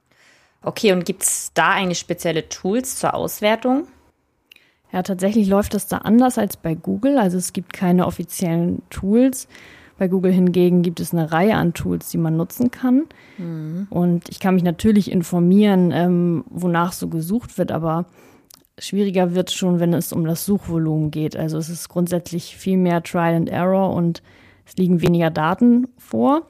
Okay, 0.67 0.93
und 0.93 1.05
gibt 1.05 1.23
es 1.23 1.53
da 1.55 1.71
eigentlich 1.71 2.01
spezielle 2.01 2.49
Tools 2.49 2.99
zur 2.99 3.15
Auswertung? 3.15 3.87
Ja, 4.93 5.05
tatsächlich 5.05 5.47
läuft 5.47 5.75
das 5.75 5.87
da 5.87 5.99
anders 5.99 6.39
als 6.39 6.57
bei 6.57 6.75
Google. 6.75 7.19
Also 7.19 7.39
es 7.39 7.53
gibt 7.53 7.73
keine 7.73 8.05
offiziellen 8.05 8.83
Tools. 8.91 9.47
Bei 9.97 10.09
Google 10.09 10.33
hingegen 10.33 10.83
gibt 10.83 10.99
es 10.99 11.13
eine 11.13 11.31
Reihe 11.31 11.55
an 11.55 11.73
Tools, 11.73 12.09
die 12.09 12.19
man 12.19 12.37
nutzen 12.37 12.73
kann. 12.73 13.05
Mhm. 13.39 13.87
Und 13.91 14.29
ich 14.29 14.41
kann 14.41 14.55
mich 14.55 14.65
natürlich 14.65 15.09
informieren, 15.13 15.93
ähm, 15.93 16.45
wonach 16.51 16.93
so 16.93 17.07
gesucht 17.07 17.59
wird, 17.59 17.71
aber 17.71 18.07
schwieriger 18.77 19.37
wird 19.37 19.53
schon, 19.53 19.79
wenn 19.79 19.95
es 19.95 20.13
um 20.13 20.25
das 20.25 20.45
Suchvolumen 20.45 21.13
geht. 21.13 21.37
Also 21.37 21.59
es 21.59 21.69
ist 21.69 21.89
grundsätzlich 21.89 22.57
viel 22.57 22.77
mehr 22.77 23.05
Trial 23.05 23.37
and 23.37 23.49
Error 23.49 23.95
und 23.95 24.21
es 24.67 24.77
liegen 24.77 25.01
weniger 25.01 25.31
Daten 25.31 25.87
vor. 25.97 26.43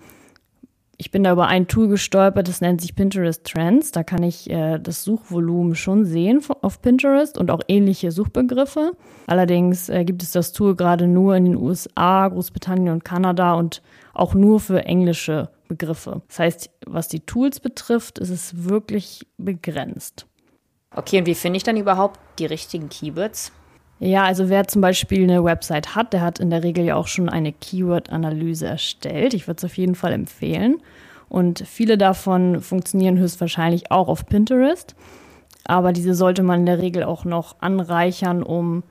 Ich 0.99 1.11
bin 1.11 1.23
da 1.25 1.33
über 1.33 1.47
ein 1.47 1.69
Tool 1.69 1.89
gestolpert, 1.89 2.49
das 2.49 2.63
nennt 2.63 2.81
sich 2.81 2.95
Pinterest 2.95 3.45
Trends. 3.45 3.93
Da 3.93 4.03
kann 4.03 4.23
ich 4.23 4.49
äh, 4.49 4.79
das 4.79 5.05
Suchvolumen 5.05 5.75
schon 5.75 6.07
sehen 6.07 6.43
auf 6.63 6.81
Pinterest 6.81 7.37
und 7.37 7.51
auch 7.51 7.61
ähnliche 7.69 8.11
Suchbegriffe. 8.11 8.93
Allerdings 9.27 9.91
äh, 9.91 10.05
gibt 10.05 10.23
es 10.23 10.31
das 10.31 10.53
Tool 10.53 10.75
gerade 10.75 11.07
nur 11.07 11.37
in 11.37 11.45
den 11.45 11.57
USA, 11.57 12.29
Großbritannien 12.29 12.95
und 12.95 13.05
Kanada 13.05 13.55
und 13.55 13.83
auch 14.15 14.35
nur 14.35 14.59
für 14.59 14.85
englische 14.85 15.51
Begriffe. 15.69 16.23
Das 16.29 16.39
heißt, 16.39 16.71
was 16.87 17.09
die 17.09 17.21
Tools 17.21 17.61
betrifft, 17.61 18.19
ist 18.19 18.31
es 18.31 18.65
wirklich 18.65 19.27
begrenzt. 19.37 20.27
Okay, 20.95 21.19
und 21.19 21.27
wie 21.27 21.35
finde 21.35 21.59
ich 21.59 21.63
dann 21.63 21.77
überhaupt 21.77 22.19
die 22.39 22.47
richtigen 22.47 22.89
Keywords? 22.89 23.53
Ja, 23.99 24.25
also 24.25 24.49
wer 24.51 24.69
zum 24.69 24.83
Beispiel 24.83 25.23
eine 25.23 25.43
Website 25.43 25.95
hat, 25.95 26.13
der 26.13 26.21
hat 26.21 26.39
in 26.39 26.51
der 26.51 26.63
Regel 26.63 26.85
ja 26.85 26.97
auch 26.97 27.07
schon 27.07 27.29
eine 27.29 27.53
Keyword-Analyse 27.53 28.67
erstellt. 28.67 29.33
Ich 29.33 29.47
würde 29.47 29.59
es 29.59 29.65
auf 29.65 29.77
jeden 29.77 29.95
Fall 29.95 30.13
empfehlen. 30.13 30.83
Und 31.29 31.65
viele 31.67 31.97
davon 31.97 32.61
funktionieren 32.61 33.19
höchstwahrscheinlich 33.19 33.91
auch 33.91 34.09
auf 34.09 34.27
Pinterest. 34.27 34.95
Aber 35.65 35.93
diese 35.93 36.15
sollte 36.15 36.43
man 36.43 36.61
in 36.61 36.67
der 36.67 36.79
Regel 36.79 37.05
auch 37.05 37.25
noch 37.25 37.57
anreichern, 37.61 38.43
um 38.43 38.85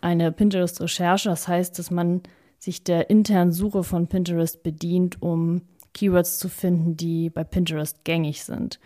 eine 0.00 0.30
Pinterest-Recherche. 0.30 1.30
Das 1.30 1.48
heißt, 1.48 1.78
dass 1.78 1.90
man 1.90 2.22
sich 2.58 2.84
der 2.84 3.10
internen 3.10 3.52
Suche 3.52 3.82
von 3.82 4.06
Pinterest 4.06 4.62
bedient, 4.62 5.20
um 5.22 5.62
Keywords 5.94 6.38
zu 6.38 6.48
finden, 6.48 6.96
die 6.96 7.30
bei 7.30 7.44
Pinterest 7.44 8.04
gängig 8.04 8.44
sind. 8.44 8.78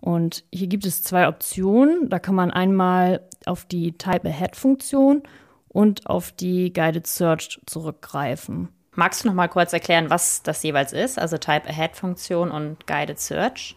Und 0.00 0.44
hier 0.52 0.66
gibt 0.66 0.86
es 0.86 1.02
zwei 1.02 1.28
Optionen. 1.28 2.08
Da 2.08 2.18
kann 2.18 2.34
man 2.34 2.50
einmal 2.50 3.20
auf 3.46 3.64
die 3.64 3.92
Type 3.92 4.28
Ahead-Funktion 4.28 5.22
und 5.68 6.06
auf 6.06 6.32
die 6.32 6.72
Guided 6.72 7.06
Search 7.06 7.60
zurückgreifen. 7.66 8.68
Magst 8.94 9.22
du 9.22 9.28
noch 9.28 9.34
mal 9.34 9.48
kurz 9.48 9.72
erklären, 9.72 10.10
was 10.10 10.42
das 10.42 10.62
jeweils 10.62 10.92
ist? 10.92 11.18
Also 11.18 11.38
Type 11.38 11.68
Ahead-Funktion 11.68 12.50
und 12.50 12.86
Guided 12.86 13.20
Search? 13.20 13.76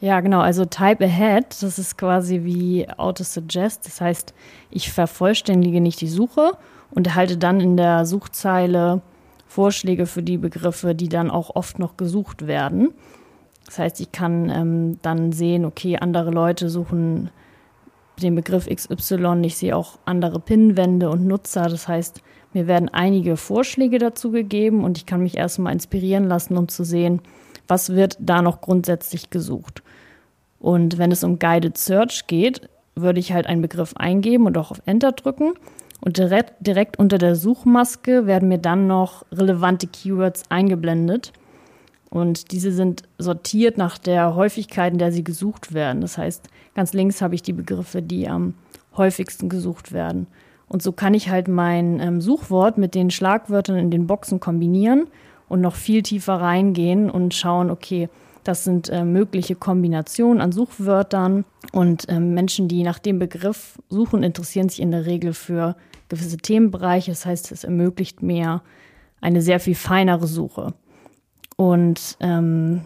Ja, 0.00 0.20
genau. 0.20 0.40
Also 0.40 0.64
Type 0.64 1.04
Ahead, 1.04 1.62
das 1.62 1.78
ist 1.78 1.96
quasi 1.96 2.42
wie 2.42 2.88
Auto-Suggest. 2.90 3.86
Das 3.86 4.00
heißt, 4.00 4.34
ich 4.70 4.92
vervollständige 4.92 5.80
nicht 5.80 6.00
die 6.00 6.08
Suche 6.08 6.52
und 6.90 7.06
erhalte 7.06 7.36
dann 7.36 7.60
in 7.60 7.76
der 7.76 8.04
Suchzeile 8.06 9.02
Vorschläge 9.46 10.06
für 10.06 10.22
die 10.22 10.36
Begriffe, 10.36 10.94
die 10.94 11.08
dann 11.08 11.30
auch 11.30 11.54
oft 11.54 11.78
noch 11.78 11.96
gesucht 11.96 12.46
werden. 12.46 12.92
Das 13.66 13.78
heißt, 13.78 14.00
ich 14.00 14.12
kann 14.12 14.50
ähm, 14.50 14.98
dann 15.02 15.32
sehen, 15.32 15.64
okay, 15.64 15.96
andere 15.96 16.30
Leute 16.30 16.68
suchen 16.68 17.30
den 18.22 18.34
Begriff 18.34 18.68
XY. 18.68 19.42
Ich 19.42 19.56
sehe 19.56 19.76
auch 19.76 19.98
andere 20.04 20.38
Pinwände 20.38 21.10
und 21.10 21.26
Nutzer. 21.26 21.68
Das 21.68 21.88
heißt, 21.88 22.20
mir 22.52 22.66
werden 22.66 22.88
einige 22.88 23.36
Vorschläge 23.36 23.98
dazu 23.98 24.30
gegeben 24.30 24.84
und 24.84 24.98
ich 24.98 25.06
kann 25.06 25.22
mich 25.22 25.36
erstmal 25.36 25.72
inspirieren 25.72 26.24
lassen, 26.24 26.56
um 26.56 26.68
zu 26.68 26.84
sehen, 26.84 27.20
was 27.66 27.94
wird 27.94 28.16
da 28.20 28.42
noch 28.42 28.60
grundsätzlich 28.60 29.30
gesucht. 29.30 29.82
Und 30.60 30.98
wenn 30.98 31.10
es 31.10 31.24
um 31.24 31.38
Guided 31.38 31.76
Search 31.76 32.26
geht, 32.26 32.68
würde 32.94 33.20
ich 33.20 33.32
halt 33.32 33.46
einen 33.46 33.62
Begriff 33.62 33.94
eingeben 33.96 34.46
und 34.46 34.56
auch 34.56 34.70
auf 34.70 34.82
Enter 34.86 35.12
drücken. 35.12 35.54
Und 36.00 36.18
direkt, 36.18 36.54
direkt 36.60 36.98
unter 36.98 37.18
der 37.18 37.34
Suchmaske 37.34 38.26
werden 38.26 38.48
mir 38.48 38.58
dann 38.58 38.86
noch 38.86 39.24
relevante 39.32 39.86
Keywords 39.86 40.44
eingeblendet. 40.50 41.32
Und 42.14 42.52
diese 42.52 42.70
sind 42.70 43.02
sortiert 43.18 43.76
nach 43.76 43.98
der 43.98 44.36
Häufigkeit, 44.36 44.92
in 44.92 45.00
der 45.00 45.10
sie 45.10 45.24
gesucht 45.24 45.74
werden. 45.74 46.00
Das 46.00 46.16
heißt, 46.16 46.48
ganz 46.76 46.92
links 46.92 47.20
habe 47.20 47.34
ich 47.34 47.42
die 47.42 47.52
Begriffe, 47.52 48.02
die 48.02 48.28
am 48.28 48.54
häufigsten 48.96 49.48
gesucht 49.48 49.90
werden. 49.90 50.28
Und 50.68 50.80
so 50.80 50.92
kann 50.92 51.12
ich 51.12 51.28
halt 51.28 51.48
mein 51.48 51.98
ähm, 51.98 52.20
Suchwort 52.20 52.78
mit 52.78 52.94
den 52.94 53.10
Schlagwörtern 53.10 53.76
in 53.76 53.90
den 53.90 54.06
Boxen 54.06 54.38
kombinieren 54.38 55.08
und 55.48 55.60
noch 55.60 55.74
viel 55.74 56.02
tiefer 56.02 56.34
reingehen 56.34 57.10
und 57.10 57.34
schauen, 57.34 57.68
okay, 57.68 58.08
das 58.44 58.62
sind 58.62 58.90
äh, 58.90 59.04
mögliche 59.04 59.56
Kombinationen 59.56 60.40
an 60.40 60.52
Suchwörtern. 60.52 61.44
Und 61.72 62.08
äh, 62.08 62.20
Menschen, 62.20 62.68
die 62.68 62.84
nach 62.84 63.00
dem 63.00 63.18
Begriff 63.18 63.76
suchen, 63.88 64.22
interessieren 64.22 64.68
sich 64.68 64.80
in 64.80 64.92
der 64.92 65.04
Regel 65.04 65.32
für 65.32 65.74
gewisse 66.08 66.36
Themenbereiche. 66.36 67.10
Das 67.10 67.26
heißt, 67.26 67.50
es 67.50 67.64
ermöglicht 67.64 68.22
mir 68.22 68.62
eine 69.20 69.42
sehr 69.42 69.58
viel 69.58 69.74
feinere 69.74 70.28
Suche. 70.28 70.74
Und 71.56 72.16
ähm, 72.20 72.82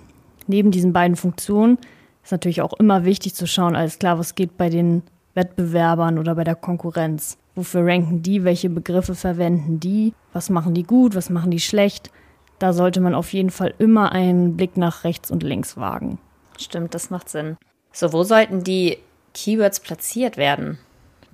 neben 0.47 0.71
diesen 0.71 0.93
beiden 0.93 1.17
Funktionen 1.17 1.79
ist 2.23 2.33
natürlich 2.33 2.63
auch 2.63 2.75
immer 2.75 3.05
wichtig 3.05 3.35
zu 3.35 3.47
schauen, 3.47 3.77
alles 3.77 3.99
klar, 3.99 4.19
was 4.19 4.35
geht 4.35 4.57
bei 4.57 4.69
den 4.69 5.03
Wettbewerbern 5.35 6.19
oder 6.19 6.35
bei 6.35 6.45
der 6.45 6.57
Konkurrenz. 6.57 7.39
Wofür 7.55 7.87
ranken 7.87 8.23
die? 8.23 8.45
Welche 8.45 8.71
Begriffe 8.71 9.15
verwenden 9.15 9.81
die? 9.81 10.13
Was 10.33 10.51
machen 10.51 10.75
die 10.75 10.83
gut? 10.83 11.15
Was 11.15 11.31
machen 11.31 11.51
die 11.51 11.61
schlecht? 11.61 12.11
Da 12.59 12.73
sollte 12.73 13.01
man 13.01 13.15
auf 13.15 13.33
jeden 13.33 13.51
Fall 13.51 13.75
immer 13.79 14.13
einen 14.13 14.57
Blick 14.57 14.77
nach 14.77 15.05
rechts 15.05 15.31
und 15.31 15.43
links 15.43 15.77
wagen. 15.77 16.19
Stimmt, 16.59 16.95
das 16.95 17.11
macht 17.11 17.29
Sinn. 17.29 17.57
So, 17.93 18.13
wo 18.13 18.25
sollten 18.25 18.65
die 18.65 18.99
Keywords 19.35 19.81
platziert 19.81 20.37
werden? 20.37 20.79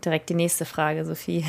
Direkt 0.05 0.31
die 0.31 0.35
nächste 0.35 0.65
Frage, 0.65 1.05
Sophie. 1.05 1.45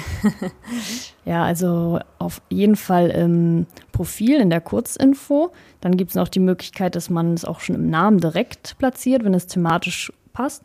ja, 1.25 1.43
also 1.43 1.99
auf 2.19 2.41
jeden 2.49 2.75
Fall 2.75 3.09
im 3.09 3.65
Profil, 3.91 4.39
in 4.39 4.49
der 4.49 4.61
Kurzinfo. 4.61 5.51
Dann 5.81 5.97
gibt 5.97 6.11
es 6.11 6.15
noch 6.15 6.27
die 6.27 6.39
Möglichkeit, 6.39 6.95
dass 6.95 7.09
man 7.09 7.33
es 7.33 7.45
auch 7.45 7.59
schon 7.59 7.75
im 7.75 7.89
Namen 7.89 8.19
direkt 8.19 8.77
platziert, 8.77 9.23
wenn 9.23 9.33
es 9.33 9.47
thematisch 9.47 10.11
passt. 10.33 10.63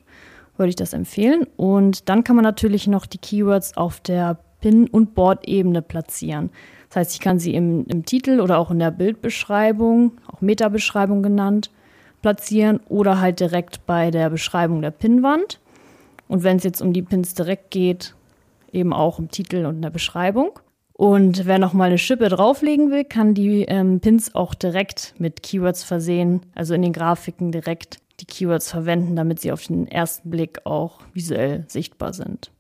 Würde 0.57 0.71
ich 0.71 0.77
das 0.77 0.93
empfehlen. 0.93 1.47
Und 1.57 2.09
dann 2.09 2.25
kann 2.25 2.37
man 2.37 2.45
natürlich 2.45 2.87
noch 2.87 3.07
die 3.07 3.19
Keywords 3.19 3.77
auf 3.77 4.01
der 4.01 4.39
Pin- 4.61 4.89
und 4.89 5.15
Board-Ebene 5.15 5.83
platzieren. 5.83 6.51
Das 6.89 6.97
heißt, 6.97 7.15
ich 7.15 7.21
kann 7.21 7.39
sie 7.39 7.55
im, 7.55 7.87
im 7.87 8.05
Titel 8.05 8.41
oder 8.41 8.59
auch 8.59 8.71
in 8.71 8.79
der 8.79 8.91
Bildbeschreibung, 8.91 10.13
auch 10.27 10.41
Metabeschreibung 10.41 11.23
genannt, 11.23 11.71
platzieren 12.21 12.81
oder 12.89 13.21
halt 13.21 13.41
direkt 13.41 13.87
bei 13.87 14.11
der 14.11 14.29
Beschreibung 14.31 14.83
der 14.83 14.91
Pinnwand. 14.91 15.61
Und 16.31 16.45
wenn 16.45 16.59
es 16.59 16.65
jetzt 16.65 16.81
um 16.81 16.93
die 16.93 17.03
Pins 17.03 17.35
direkt 17.35 17.73
geht, 17.73 18.15
eben 18.71 18.93
auch 18.93 19.19
im 19.19 19.33
Titel 19.33 19.67
und 19.67 19.77
in 19.77 19.83
der 19.83 19.91
Beschreibung. 19.91 20.61
Und 20.93 21.45
wer 21.45 21.59
noch 21.59 21.73
mal 21.73 21.89
eine 21.89 21.99
Schippe 21.99 22.29
drauflegen 22.29 22.93
will, 22.93 23.05
kann 23.05 23.35
die 23.35 23.63
ähm, 23.65 23.99
Pins 23.99 24.33
auch 24.37 24.55
direkt 24.55 25.15
mit 25.19 25.43
Keywords 25.43 25.83
versehen, 25.83 26.47
also 26.55 26.73
in 26.75 26.83
den 26.83 26.93
Grafiken 26.93 27.51
direkt 27.51 27.99
die 28.21 28.27
Keywords 28.27 28.71
verwenden, 28.71 29.17
damit 29.17 29.41
sie 29.41 29.51
auf 29.51 29.65
den 29.65 29.89
ersten 29.89 30.31
Blick 30.31 30.61
auch 30.67 31.01
visuell 31.13 31.65
sichtbar 31.67 32.13
sind. 32.13 32.53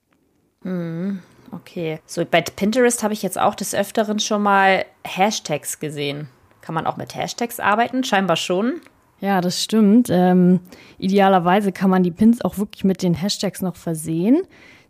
Hm, 0.62 1.20
okay. 1.52 2.00
So, 2.06 2.24
bei 2.28 2.40
Pinterest 2.40 3.04
habe 3.04 3.14
ich 3.14 3.22
jetzt 3.22 3.38
auch 3.38 3.54
des 3.54 3.72
Öfteren 3.72 4.18
schon 4.18 4.42
mal 4.42 4.84
Hashtags 5.06 5.78
gesehen. 5.78 6.28
Kann 6.60 6.74
man 6.74 6.86
auch 6.86 6.96
mit 6.96 7.14
Hashtags 7.14 7.60
arbeiten? 7.60 8.02
Scheinbar 8.02 8.36
schon. 8.36 8.80
Ja, 9.20 9.40
das 9.40 9.62
stimmt. 9.62 10.08
Ähm, 10.10 10.60
idealerweise 10.98 11.72
kann 11.72 11.90
man 11.90 12.02
die 12.02 12.10
Pins 12.10 12.42
auch 12.42 12.58
wirklich 12.58 12.84
mit 12.84 13.02
den 13.02 13.14
Hashtags 13.14 13.60
noch 13.60 13.76
versehen. 13.76 14.42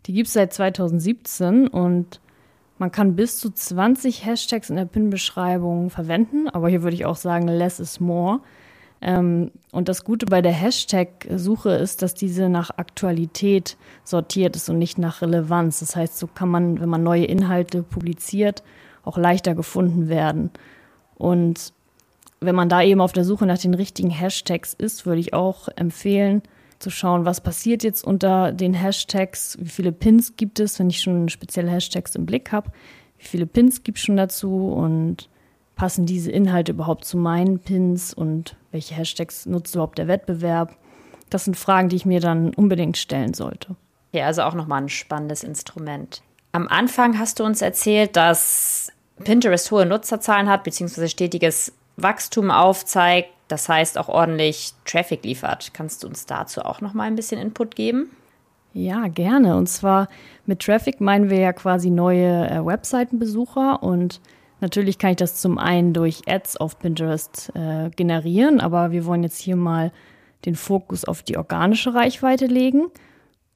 Die 0.05 0.13
gibt 0.13 0.27
es 0.27 0.33
seit 0.33 0.53
2017 0.53 1.67
und 1.67 2.21
man 2.79 2.91
kann 2.91 3.15
bis 3.15 3.37
zu 3.37 3.51
20 3.51 4.25
Hashtags 4.25 4.69
in 4.69 4.77
der 4.77 4.85
Pin-Beschreibung 4.85 5.89
verwenden, 5.89 6.49
aber 6.49 6.69
hier 6.69 6.81
würde 6.81 6.95
ich 6.95 7.05
auch 7.05 7.17
sagen, 7.17 7.47
less 7.47 7.79
is 7.79 7.99
more. 7.99 8.39
Ähm, 9.01 9.51
und 9.71 9.89
das 9.89 10.03
Gute 10.03 10.25
bei 10.25 10.41
der 10.41 10.51
Hashtag-Suche 10.53 11.71
ist, 11.71 12.01
dass 12.01 12.13
diese 12.13 12.49
nach 12.49 12.71
Aktualität 12.77 13.77
sortiert 14.03 14.55
ist 14.55 14.69
und 14.69 14.79
nicht 14.79 14.97
nach 14.97 15.21
Relevanz. 15.21 15.79
Das 15.79 15.95
heißt, 15.95 16.17
so 16.17 16.27
kann 16.27 16.49
man, 16.49 16.79
wenn 16.79 16.89
man 16.89 17.03
neue 17.03 17.25
Inhalte 17.25 17.83
publiziert, 17.83 18.63
auch 19.03 19.17
leichter 19.17 19.55
gefunden 19.55 20.07
werden. 20.07 20.51
Und 21.15 21.73
wenn 22.41 22.55
man 22.55 22.69
da 22.69 22.81
eben 22.81 23.01
auf 23.01 23.13
der 23.13 23.23
Suche 23.23 23.45
nach 23.45 23.59
den 23.59 23.75
richtigen 23.75 24.09
Hashtags 24.09 24.73
ist, 24.73 25.05
würde 25.05 25.21
ich 25.21 25.33
auch 25.33 25.69
empfehlen, 25.75 26.41
zu 26.79 26.89
schauen, 26.89 27.25
was 27.25 27.41
passiert 27.41 27.83
jetzt 27.83 28.03
unter 28.03 28.51
den 28.51 28.73
Hashtags, 28.73 29.55
wie 29.61 29.69
viele 29.69 29.91
Pins 29.91 30.35
gibt 30.35 30.59
es, 30.59 30.79
wenn 30.79 30.89
ich 30.89 31.01
schon 31.01 31.29
spezielle 31.29 31.69
Hashtags 31.69 32.15
im 32.15 32.25
Blick 32.25 32.51
habe, 32.51 32.71
wie 33.19 33.25
viele 33.25 33.45
Pins 33.45 33.83
gibt 33.83 33.99
es 33.99 34.03
schon 34.03 34.17
dazu 34.17 34.73
und 34.73 35.29
passen 35.75 36.07
diese 36.07 36.31
Inhalte 36.31 36.71
überhaupt 36.71 37.05
zu 37.05 37.17
meinen 37.17 37.59
Pins 37.59 38.13
und 38.13 38.55
welche 38.71 38.95
Hashtags 38.95 39.45
nutzt 39.45 39.75
überhaupt 39.75 39.99
der 39.99 40.07
Wettbewerb? 40.07 40.75
Das 41.29 41.45
sind 41.45 41.55
Fragen, 41.55 41.89
die 41.89 41.95
ich 41.95 42.05
mir 42.05 42.19
dann 42.19 42.53
unbedingt 42.55 42.97
stellen 42.97 43.35
sollte. 43.35 43.75
Ja, 44.11 44.25
also 44.25 44.41
auch 44.41 44.55
nochmal 44.55 44.81
ein 44.81 44.89
spannendes 44.89 45.43
Instrument. 45.43 46.23
Am 46.51 46.67
Anfang 46.67 47.17
hast 47.17 47.39
du 47.39 47.45
uns 47.45 47.61
erzählt, 47.61 48.15
dass 48.15 48.91
Pinterest 49.23 49.71
hohe 49.71 49.85
Nutzerzahlen 49.85 50.49
hat, 50.49 50.63
beziehungsweise 50.63 51.07
stetiges 51.07 51.73
Wachstum 51.97 52.51
aufzeigt, 52.51 53.29
das 53.47 53.67
heißt 53.69 53.97
auch 53.97 54.07
ordentlich 54.07 54.73
Traffic 54.85 55.23
liefert. 55.23 55.73
Kannst 55.73 56.03
du 56.03 56.07
uns 56.07 56.25
dazu 56.25 56.61
auch 56.61 56.81
noch 56.81 56.93
mal 56.93 57.03
ein 57.03 57.15
bisschen 57.15 57.41
Input 57.41 57.75
geben? 57.75 58.11
Ja, 58.73 59.07
gerne. 59.07 59.57
Und 59.57 59.67
zwar 59.67 60.07
mit 60.45 60.61
Traffic 60.61 61.01
meinen 61.01 61.29
wir 61.29 61.39
ja 61.39 61.53
quasi 61.53 61.89
neue 61.89 62.49
äh, 62.49 62.65
Webseitenbesucher 62.65 63.83
und 63.83 64.21
natürlich 64.61 64.97
kann 64.97 65.11
ich 65.11 65.17
das 65.17 65.41
zum 65.41 65.57
einen 65.57 65.93
durch 65.93 66.21
Ads 66.27 66.57
auf 66.57 66.79
Pinterest 66.79 67.51
äh, 67.55 67.89
generieren, 67.89 68.61
aber 68.61 68.91
wir 68.91 69.05
wollen 69.05 69.23
jetzt 69.23 69.39
hier 69.39 69.57
mal 69.57 69.91
den 70.45 70.55
Fokus 70.55 71.05
auf 71.05 71.21
die 71.21 71.37
organische 71.37 71.93
Reichweite 71.93 72.45
legen. 72.45 72.87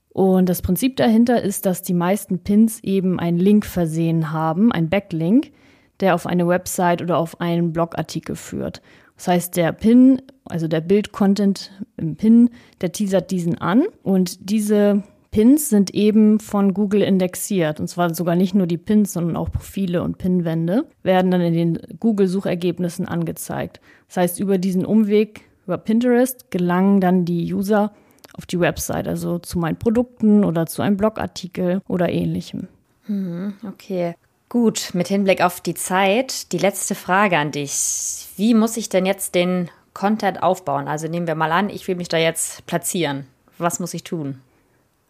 Und 0.09 0.47
das 0.47 0.61
Prinzip 0.61 0.95
dahinter 0.95 1.41
ist, 1.41 1.65
dass 1.65 1.81
die 1.81 1.93
meisten 1.93 2.39
Pins 2.39 2.81
eben 2.83 3.19
einen 3.19 3.37
Link 3.37 3.65
versehen 3.65 4.31
haben, 4.31 4.71
ein 4.71 4.89
Backlink, 4.89 5.51
der 5.99 6.15
auf 6.15 6.25
eine 6.25 6.47
Website 6.47 7.01
oder 7.01 7.17
auf 7.17 7.39
einen 7.41 7.73
Blogartikel 7.73 8.35
führt. 8.35 8.81
Das 9.15 9.27
heißt, 9.27 9.55
der 9.55 9.71
Pin, 9.71 10.21
also 10.45 10.67
der 10.67 10.81
Bild-Content 10.81 11.71
im 11.97 12.15
Pin, 12.15 12.49
der 12.81 12.91
teasert 12.91 13.31
diesen 13.31 13.57
an 13.59 13.83
und 14.03 14.49
diese 14.49 15.03
Pins 15.31 15.67
sind 15.67 15.93
eben 15.93 16.39
von 16.39 16.73
Google 16.73 17.01
indexiert. 17.01 17.81
Und 17.81 17.89
zwar 17.89 18.13
sogar 18.13 18.37
nicht 18.37 18.55
nur 18.55 18.67
die 18.67 18.77
Pins, 18.77 19.11
sondern 19.11 19.35
auch 19.35 19.51
Profile 19.51 20.01
und 20.01 20.17
Pinwände 20.17 20.85
werden 21.03 21.29
dann 21.29 21.41
in 21.41 21.53
den 21.53 21.79
Google-Suchergebnissen 21.99 23.05
angezeigt. 23.05 23.81
Das 24.07 24.17
heißt, 24.17 24.39
über 24.39 24.57
diesen 24.57 24.85
Umweg, 24.85 25.41
über 25.65 25.77
Pinterest, 25.77 26.51
gelangen 26.51 27.01
dann 27.01 27.25
die 27.25 27.53
User 27.53 27.91
auf 28.33 28.45
die 28.45 28.61
Website, 28.61 29.09
also 29.09 29.39
zu 29.39 29.59
meinen 29.59 29.77
Produkten 29.77 30.45
oder 30.45 30.67
zu 30.67 30.81
einem 30.81 30.95
Blogartikel 30.95 31.81
oder 31.87 32.09
ähnlichem. 32.09 32.69
Hm, 33.05 33.55
okay. 33.67 34.15
Gut, 34.55 34.91
mit 34.93 35.09
Hinblick 35.09 35.43
auf 35.43 35.59
die 35.59 35.73
Zeit, 35.73 36.53
die 36.53 36.57
letzte 36.57 36.95
Frage 36.95 37.37
an 37.37 37.51
dich. 37.51 38.25
Wie 38.37 38.53
muss 38.53 38.77
ich 38.77 38.87
denn 38.87 39.05
jetzt 39.05 39.35
den 39.35 39.69
Content 39.93 40.41
aufbauen? 40.41 40.87
Also 40.87 41.09
nehmen 41.09 41.27
wir 41.27 41.35
mal 41.35 41.51
an, 41.51 41.69
ich 41.69 41.89
will 41.89 41.95
mich 41.95 42.07
da 42.07 42.15
jetzt 42.15 42.65
platzieren. 42.65 43.27
Was 43.57 43.81
muss 43.81 43.93
ich 43.93 44.05
tun? 44.05 44.39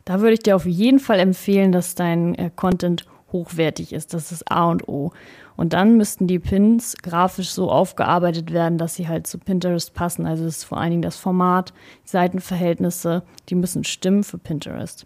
Da 0.04 0.20
würde 0.20 0.34
ich 0.34 0.40
dir 0.40 0.56
auf 0.56 0.66
jeden 0.66 0.98
Fall 0.98 1.20
empfehlen, 1.20 1.72
dass 1.72 1.94
dein 1.94 2.34
äh, 2.34 2.50
Content 2.56 3.06
hochwertig 3.32 3.94
ist. 3.94 4.16
Das 4.16 4.32
ist 4.32 4.52
A 4.52 4.66
und 4.68 4.88
O. 4.88 5.12
Und 5.56 5.74
dann 5.74 5.96
müssten 5.96 6.26
die 6.26 6.40
Pins 6.40 6.96
grafisch 7.04 7.52
so 7.52 7.70
aufgearbeitet 7.70 8.52
werden, 8.52 8.80
dass 8.80 8.96
sie 8.96 9.08
halt 9.08 9.28
zu 9.28 9.38
Pinterest 9.38 9.94
passen. 9.94 10.26
Also 10.26 10.44
das 10.44 10.58
ist 10.58 10.64
vor 10.64 10.80
allen 10.80 10.90
Dingen 10.90 11.02
das 11.04 11.18
Format, 11.18 11.72
die 12.06 12.10
Seitenverhältnisse, 12.10 13.22
die 13.50 13.56
müssen 13.56 13.84
stimmen 13.84 14.24
für 14.24 14.40
Pinterest. 14.40 15.06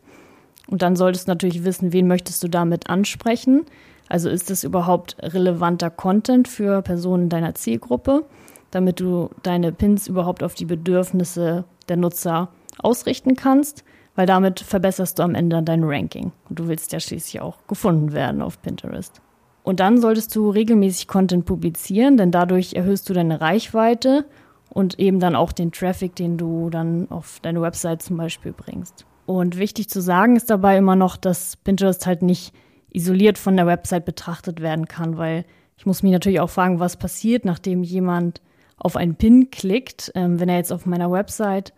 Und 0.69 0.81
dann 0.81 0.95
solltest 0.95 1.27
du 1.27 1.31
natürlich 1.31 1.65
wissen, 1.65 1.91
wen 1.91 2.07
möchtest 2.07 2.41
du 2.41 2.47
damit 2.47 2.89
ansprechen. 2.89 3.65
Also 4.09 4.29
ist 4.29 4.49
es 4.51 4.63
überhaupt 4.63 5.15
relevanter 5.21 5.91
Content 5.91 6.47
für 6.47 6.81
Personen 6.81 7.29
deiner 7.29 7.53
Zielgruppe, 7.53 8.25
damit 8.71 8.99
du 8.99 9.29
deine 9.43 9.71
Pins 9.71 10.07
überhaupt 10.07 10.43
auf 10.43 10.55
die 10.55 10.65
Bedürfnisse 10.65 11.63
der 11.87 11.97
Nutzer 11.97 12.49
ausrichten 12.79 13.35
kannst, 13.35 13.83
weil 14.15 14.25
damit 14.25 14.59
verbesserst 14.59 15.19
du 15.19 15.23
am 15.23 15.35
Ende 15.35 15.61
dein 15.61 15.83
Ranking. 15.83 16.31
Und 16.49 16.59
du 16.59 16.67
willst 16.67 16.91
ja 16.91 16.99
schließlich 16.99 17.41
auch 17.41 17.67
gefunden 17.67 18.11
werden 18.11 18.41
auf 18.41 18.61
Pinterest. 18.61 19.21
Und 19.63 19.79
dann 19.79 20.01
solltest 20.01 20.35
du 20.35 20.49
regelmäßig 20.49 21.07
Content 21.07 21.45
publizieren, 21.45 22.17
denn 22.17 22.31
dadurch 22.31 22.73
erhöhst 22.73 23.07
du 23.09 23.13
deine 23.13 23.39
Reichweite 23.39 24.25
und 24.69 24.97
eben 24.99 25.19
dann 25.19 25.35
auch 25.35 25.51
den 25.51 25.71
Traffic, 25.71 26.15
den 26.15 26.37
du 26.37 26.69
dann 26.69 27.09
auf 27.11 27.39
deine 27.41 27.61
Website 27.61 28.01
zum 28.01 28.17
Beispiel 28.17 28.53
bringst. 28.53 29.05
Und 29.27 29.57
wichtig 29.57 29.89
zu 29.89 30.01
sagen 30.01 30.35
ist 30.35 30.49
dabei 30.49 30.77
immer 30.77 30.95
noch, 30.95 31.15
dass 31.15 31.55
Pinterest 31.57 32.07
halt 32.07 32.23
nicht 32.23 32.53
isoliert 32.91 33.37
von 33.37 33.55
der 33.55 33.67
Website 33.67 34.05
betrachtet 34.05 34.61
werden 34.61 34.87
kann, 34.87 35.17
weil 35.17 35.45
ich 35.77 35.85
muss 35.85 36.03
mich 36.03 36.11
natürlich 36.11 36.39
auch 36.39 36.49
fragen, 36.49 36.79
was 36.79 36.97
passiert, 36.97 37.45
nachdem 37.45 37.83
jemand 37.83 38.41
auf 38.77 38.95
einen 38.95 39.15
Pin 39.15 39.49
klickt, 39.51 40.11
ähm, 40.15 40.39
wenn 40.39 40.49
er 40.49 40.57
jetzt 40.57 40.73
auf 40.73 40.85
meiner 40.85 41.11
Website 41.11 41.73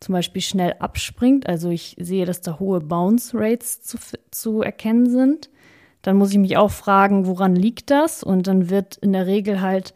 zum 0.00 0.14
Beispiel 0.14 0.42
schnell 0.42 0.74
abspringt, 0.78 1.46
also 1.46 1.70
ich 1.70 1.96
sehe, 1.98 2.24
dass 2.24 2.40
da 2.40 2.58
hohe 2.58 2.80
Bounce 2.80 3.36
Rates 3.36 3.82
zu, 3.82 3.98
zu 4.30 4.62
erkennen 4.62 5.10
sind, 5.10 5.50
dann 6.02 6.16
muss 6.16 6.30
ich 6.30 6.38
mich 6.38 6.56
auch 6.56 6.70
fragen, 6.70 7.26
woran 7.26 7.54
liegt 7.54 7.90
das? 7.90 8.22
Und 8.22 8.46
dann 8.46 8.70
wird 8.70 8.96
in 8.96 9.12
der 9.12 9.26
Regel 9.26 9.60
halt 9.60 9.94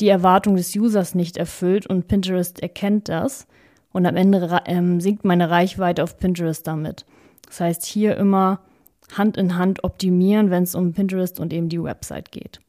die 0.00 0.08
Erwartung 0.08 0.56
des 0.56 0.74
Users 0.74 1.14
nicht 1.14 1.36
erfüllt 1.36 1.86
und 1.86 2.08
Pinterest 2.08 2.60
erkennt 2.62 3.08
das. 3.08 3.46
Und 3.92 4.06
am 4.06 4.16
Ende 4.16 4.62
ähm, 4.64 5.00
sinkt 5.00 5.24
meine 5.24 5.50
Reichweite 5.50 6.02
auf 6.02 6.16
Pinterest 6.16 6.66
damit. 6.66 7.04
Das 7.46 7.60
heißt, 7.60 7.84
hier 7.84 8.16
immer 8.16 8.60
Hand 9.16 9.36
in 9.36 9.56
Hand 9.56 9.84
optimieren, 9.84 10.50
wenn 10.50 10.62
es 10.62 10.74
um 10.74 10.92
Pinterest 10.92 11.40
und 11.40 11.52
eben 11.52 11.68
die 11.68 11.82
Website 11.82 12.32
geht. 12.32 12.60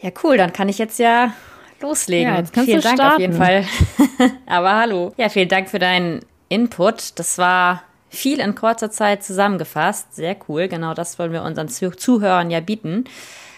Ja, 0.00 0.10
cool, 0.22 0.36
dann 0.36 0.52
kann 0.52 0.68
ich 0.68 0.78
jetzt 0.78 0.98
ja 0.98 1.32
loslegen. 1.80 2.32
Ja, 2.32 2.38
jetzt 2.38 2.52
kannst 2.52 2.68
vielen 2.68 2.80
du 2.80 2.88
Dank 2.88 2.98
starten. 2.98 3.14
auf 3.14 3.20
jeden 3.20 3.34
Fall. 3.34 3.64
Aber 4.46 4.76
hallo. 4.76 5.12
Ja, 5.16 5.28
vielen 5.28 5.48
Dank 5.48 5.68
für 5.68 5.78
deinen 5.78 6.20
Input. 6.48 7.18
Das 7.18 7.38
war 7.38 7.82
viel 8.08 8.40
in 8.40 8.54
kurzer 8.54 8.90
Zeit 8.90 9.24
zusammengefasst. 9.24 10.14
Sehr 10.14 10.36
cool. 10.48 10.68
Genau 10.68 10.94
das 10.94 11.18
wollen 11.18 11.32
wir 11.32 11.42
unseren 11.42 11.68
Zuhörern 11.68 12.50
ja 12.50 12.60
bieten. 12.60 13.04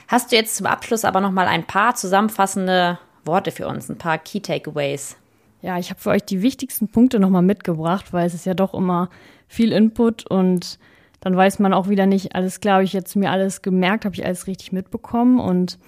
Hast 0.09 0.31
du 0.31 0.37
jetzt 0.37 0.57
zum 0.57 0.67
Abschluss 0.67 1.05
aber 1.05 1.21
noch 1.21 1.33
mal 1.33 1.47
ein 1.49 1.67
paar 1.67 1.95
zusammenfassende 1.95 2.99
Worte 3.25 3.51
für 3.51 3.67
uns, 3.67 3.89
ein 3.89 3.99
paar 3.99 4.19
Key 4.19 4.41
Takeaways? 4.41 5.17
Ja, 5.63 5.79
ich 5.79 5.91
habe 5.91 6.01
für 6.01 6.11
euch 6.11 6.25
die 6.25 6.43
wichtigsten 6.43 6.89
Punkte 6.89 7.19
noch 7.19 7.31
mal 7.31 7.43
mitgebracht, 7.43 8.13
weil 8.13 8.27
es 8.27 8.35
ist 8.35 8.47
ja 8.47 8.55
doch 8.55 8.73
immer 8.73 9.11
viel 9.49 9.73
Input 9.73 10.27
und 10.27 10.79
dann 11.21 11.37
weiß 11.37 11.59
man 11.59 11.73
auch 11.73 11.89
wieder 11.89 12.07
nicht, 12.07 12.35
alles 12.35 12.61
klar, 12.61 12.75
habe 12.75 12.85
ich 12.85 12.93
jetzt 12.93 13.17
mir 13.17 13.31
alles 13.31 13.63
gemerkt, 13.63 14.05
habe 14.05 14.15
ich 14.15 14.25
alles 14.25 14.47
richtig 14.47 14.73
mitbekommen 14.73 15.41
und 15.41 15.79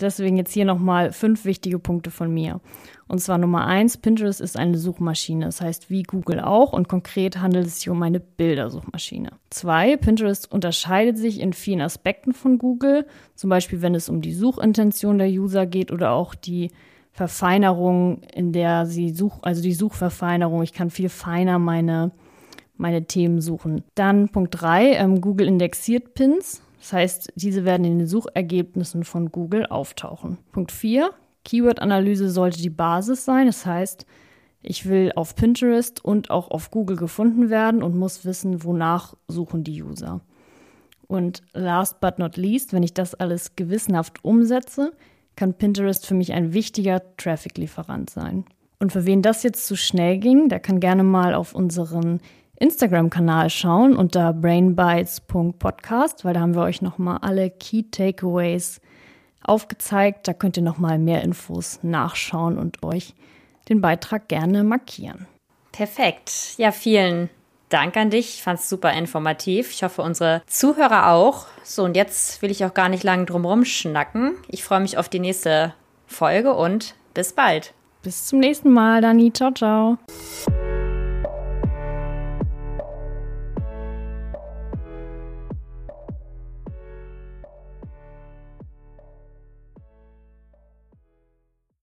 deswegen 0.00 0.36
jetzt 0.36 0.52
hier 0.52 0.64
noch 0.64 0.78
mal 0.78 1.12
fünf 1.12 1.44
wichtige 1.44 1.78
Punkte 1.78 2.10
von 2.10 2.32
mir. 2.32 2.60
Und 3.06 3.20
zwar 3.20 3.38
Nummer 3.38 3.66
eins, 3.66 3.98
Pinterest 3.98 4.40
ist 4.40 4.56
eine 4.56 4.78
Suchmaschine, 4.78 5.44
das 5.44 5.60
heißt 5.60 5.90
wie 5.90 6.02
Google 6.02 6.40
auch 6.40 6.72
und 6.72 6.88
konkret 6.88 7.38
handelt 7.40 7.66
es 7.66 7.76
sich 7.76 7.90
um 7.90 8.02
eine 8.02 8.18
Bildersuchmaschine. 8.18 9.32
Zwei, 9.50 9.96
Pinterest 9.96 10.50
unterscheidet 10.50 11.18
sich 11.18 11.40
in 11.40 11.52
vielen 11.52 11.82
Aspekten 11.82 12.32
von 12.32 12.58
Google, 12.58 13.06
zum 13.34 13.50
Beispiel 13.50 13.82
wenn 13.82 13.94
es 13.94 14.08
um 14.08 14.22
die 14.22 14.32
Suchintention 14.32 15.18
der 15.18 15.28
User 15.28 15.66
geht 15.66 15.92
oder 15.92 16.12
auch 16.12 16.34
die 16.34 16.70
Verfeinerung, 17.12 18.22
in 18.34 18.52
der 18.52 18.86
sie 18.86 19.10
such, 19.10 19.38
also 19.42 19.62
die 19.62 19.74
Suchverfeinerung. 19.74 20.62
Ich 20.62 20.72
kann 20.72 20.90
viel 20.90 21.08
feiner 21.08 21.60
meine, 21.60 22.10
meine 22.76 23.06
Themen 23.06 23.40
suchen. 23.40 23.82
Dann 23.94 24.28
Punkt 24.28 24.60
drei, 24.60 24.92
ähm, 24.92 25.20
Google 25.20 25.48
indexiert 25.48 26.14
Pins. 26.14 26.62
Das 26.78 26.92
heißt, 26.92 27.32
diese 27.36 27.64
werden 27.64 27.84
in 27.84 27.98
den 27.98 28.06
Suchergebnissen 28.06 29.04
von 29.04 29.32
Google 29.32 29.66
auftauchen. 29.66 30.38
Punkt 30.52 30.70
4. 30.70 31.10
Keyword-Analyse 31.44 32.28
sollte 32.28 32.60
die 32.60 32.70
Basis 32.70 33.24
sein. 33.24 33.46
Das 33.46 33.64
heißt, 33.64 34.04
ich 34.60 34.86
will 34.86 35.12
auf 35.14 35.34
Pinterest 35.34 36.04
und 36.04 36.30
auch 36.30 36.50
auf 36.50 36.70
Google 36.70 36.96
gefunden 36.96 37.48
werden 37.48 37.82
und 37.82 37.96
muss 37.96 38.24
wissen, 38.24 38.64
wonach 38.64 39.14
suchen 39.28 39.64
die 39.64 39.82
User. 39.82 40.20
Und 41.06 41.42
last 41.52 42.00
but 42.00 42.18
not 42.18 42.36
least, 42.36 42.72
wenn 42.72 42.82
ich 42.82 42.94
das 42.94 43.14
alles 43.14 43.56
gewissenhaft 43.56 44.24
umsetze, 44.24 44.92
kann 45.36 45.54
Pinterest 45.54 46.06
für 46.06 46.14
mich 46.14 46.32
ein 46.32 46.52
wichtiger 46.54 47.02
Traffic-Lieferant 47.16 48.10
sein. 48.10 48.44
Und 48.78 48.92
für 48.92 49.06
wen 49.06 49.22
das 49.22 49.42
jetzt 49.42 49.66
zu 49.66 49.76
schnell 49.76 50.18
ging, 50.18 50.48
der 50.48 50.60
kann 50.60 50.80
gerne 50.80 51.02
mal 51.02 51.34
auf 51.34 51.54
unseren 51.54 52.20
Instagram-Kanal 52.56 53.50
schauen 53.50 53.96
unter 53.96 54.32
brainbites.podcast, 54.32 56.24
weil 56.24 56.34
da 56.34 56.40
haben 56.40 56.54
wir 56.54 56.62
euch 56.62 56.82
nochmal 56.82 57.18
alle 57.22 57.50
Key 57.50 57.82
Takeaways 57.90 58.80
aufgezeigt. 59.42 60.28
Da 60.28 60.32
könnt 60.32 60.56
ihr 60.56 60.62
nochmal 60.62 60.98
mehr 60.98 61.22
Infos 61.22 61.80
nachschauen 61.82 62.58
und 62.58 62.82
euch 62.82 63.14
den 63.68 63.80
Beitrag 63.80 64.28
gerne 64.28 64.64
markieren. 64.64 65.26
Perfekt. 65.72 66.54
Ja, 66.56 66.70
vielen 66.70 67.30
Dank 67.68 67.96
an 67.96 68.10
dich. 68.10 68.36
Ich 68.36 68.42
fand 68.42 68.60
es 68.60 68.68
super 68.68 68.92
informativ. 68.92 69.70
Ich 69.72 69.82
hoffe, 69.82 70.02
unsere 70.02 70.42
Zuhörer 70.46 71.10
auch. 71.10 71.46
So, 71.64 71.82
und 71.82 71.96
jetzt 71.96 72.40
will 72.42 72.50
ich 72.50 72.64
auch 72.64 72.74
gar 72.74 72.88
nicht 72.88 73.02
lange 73.02 73.24
drum 73.24 73.64
schnacken. 73.64 74.36
Ich 74.48 74.62
freue 74.62 74.80
mich 74.80 74.96
auf 74.98 75.08
die 75.08 75.18
nächste 75.18 75.74
Folge 76.06 76.54
und 76.54 76.94
bis 77.14 77.32
bald. 77.32 77.74
Bis 78.02 78.26
zum 78.26 78.38
nächsten 78.38 78.70
Mal, 78.70 79.00
Dani. 79.00 79.32
Ciao, 79.32 79.50
ciao. 79.50 79.98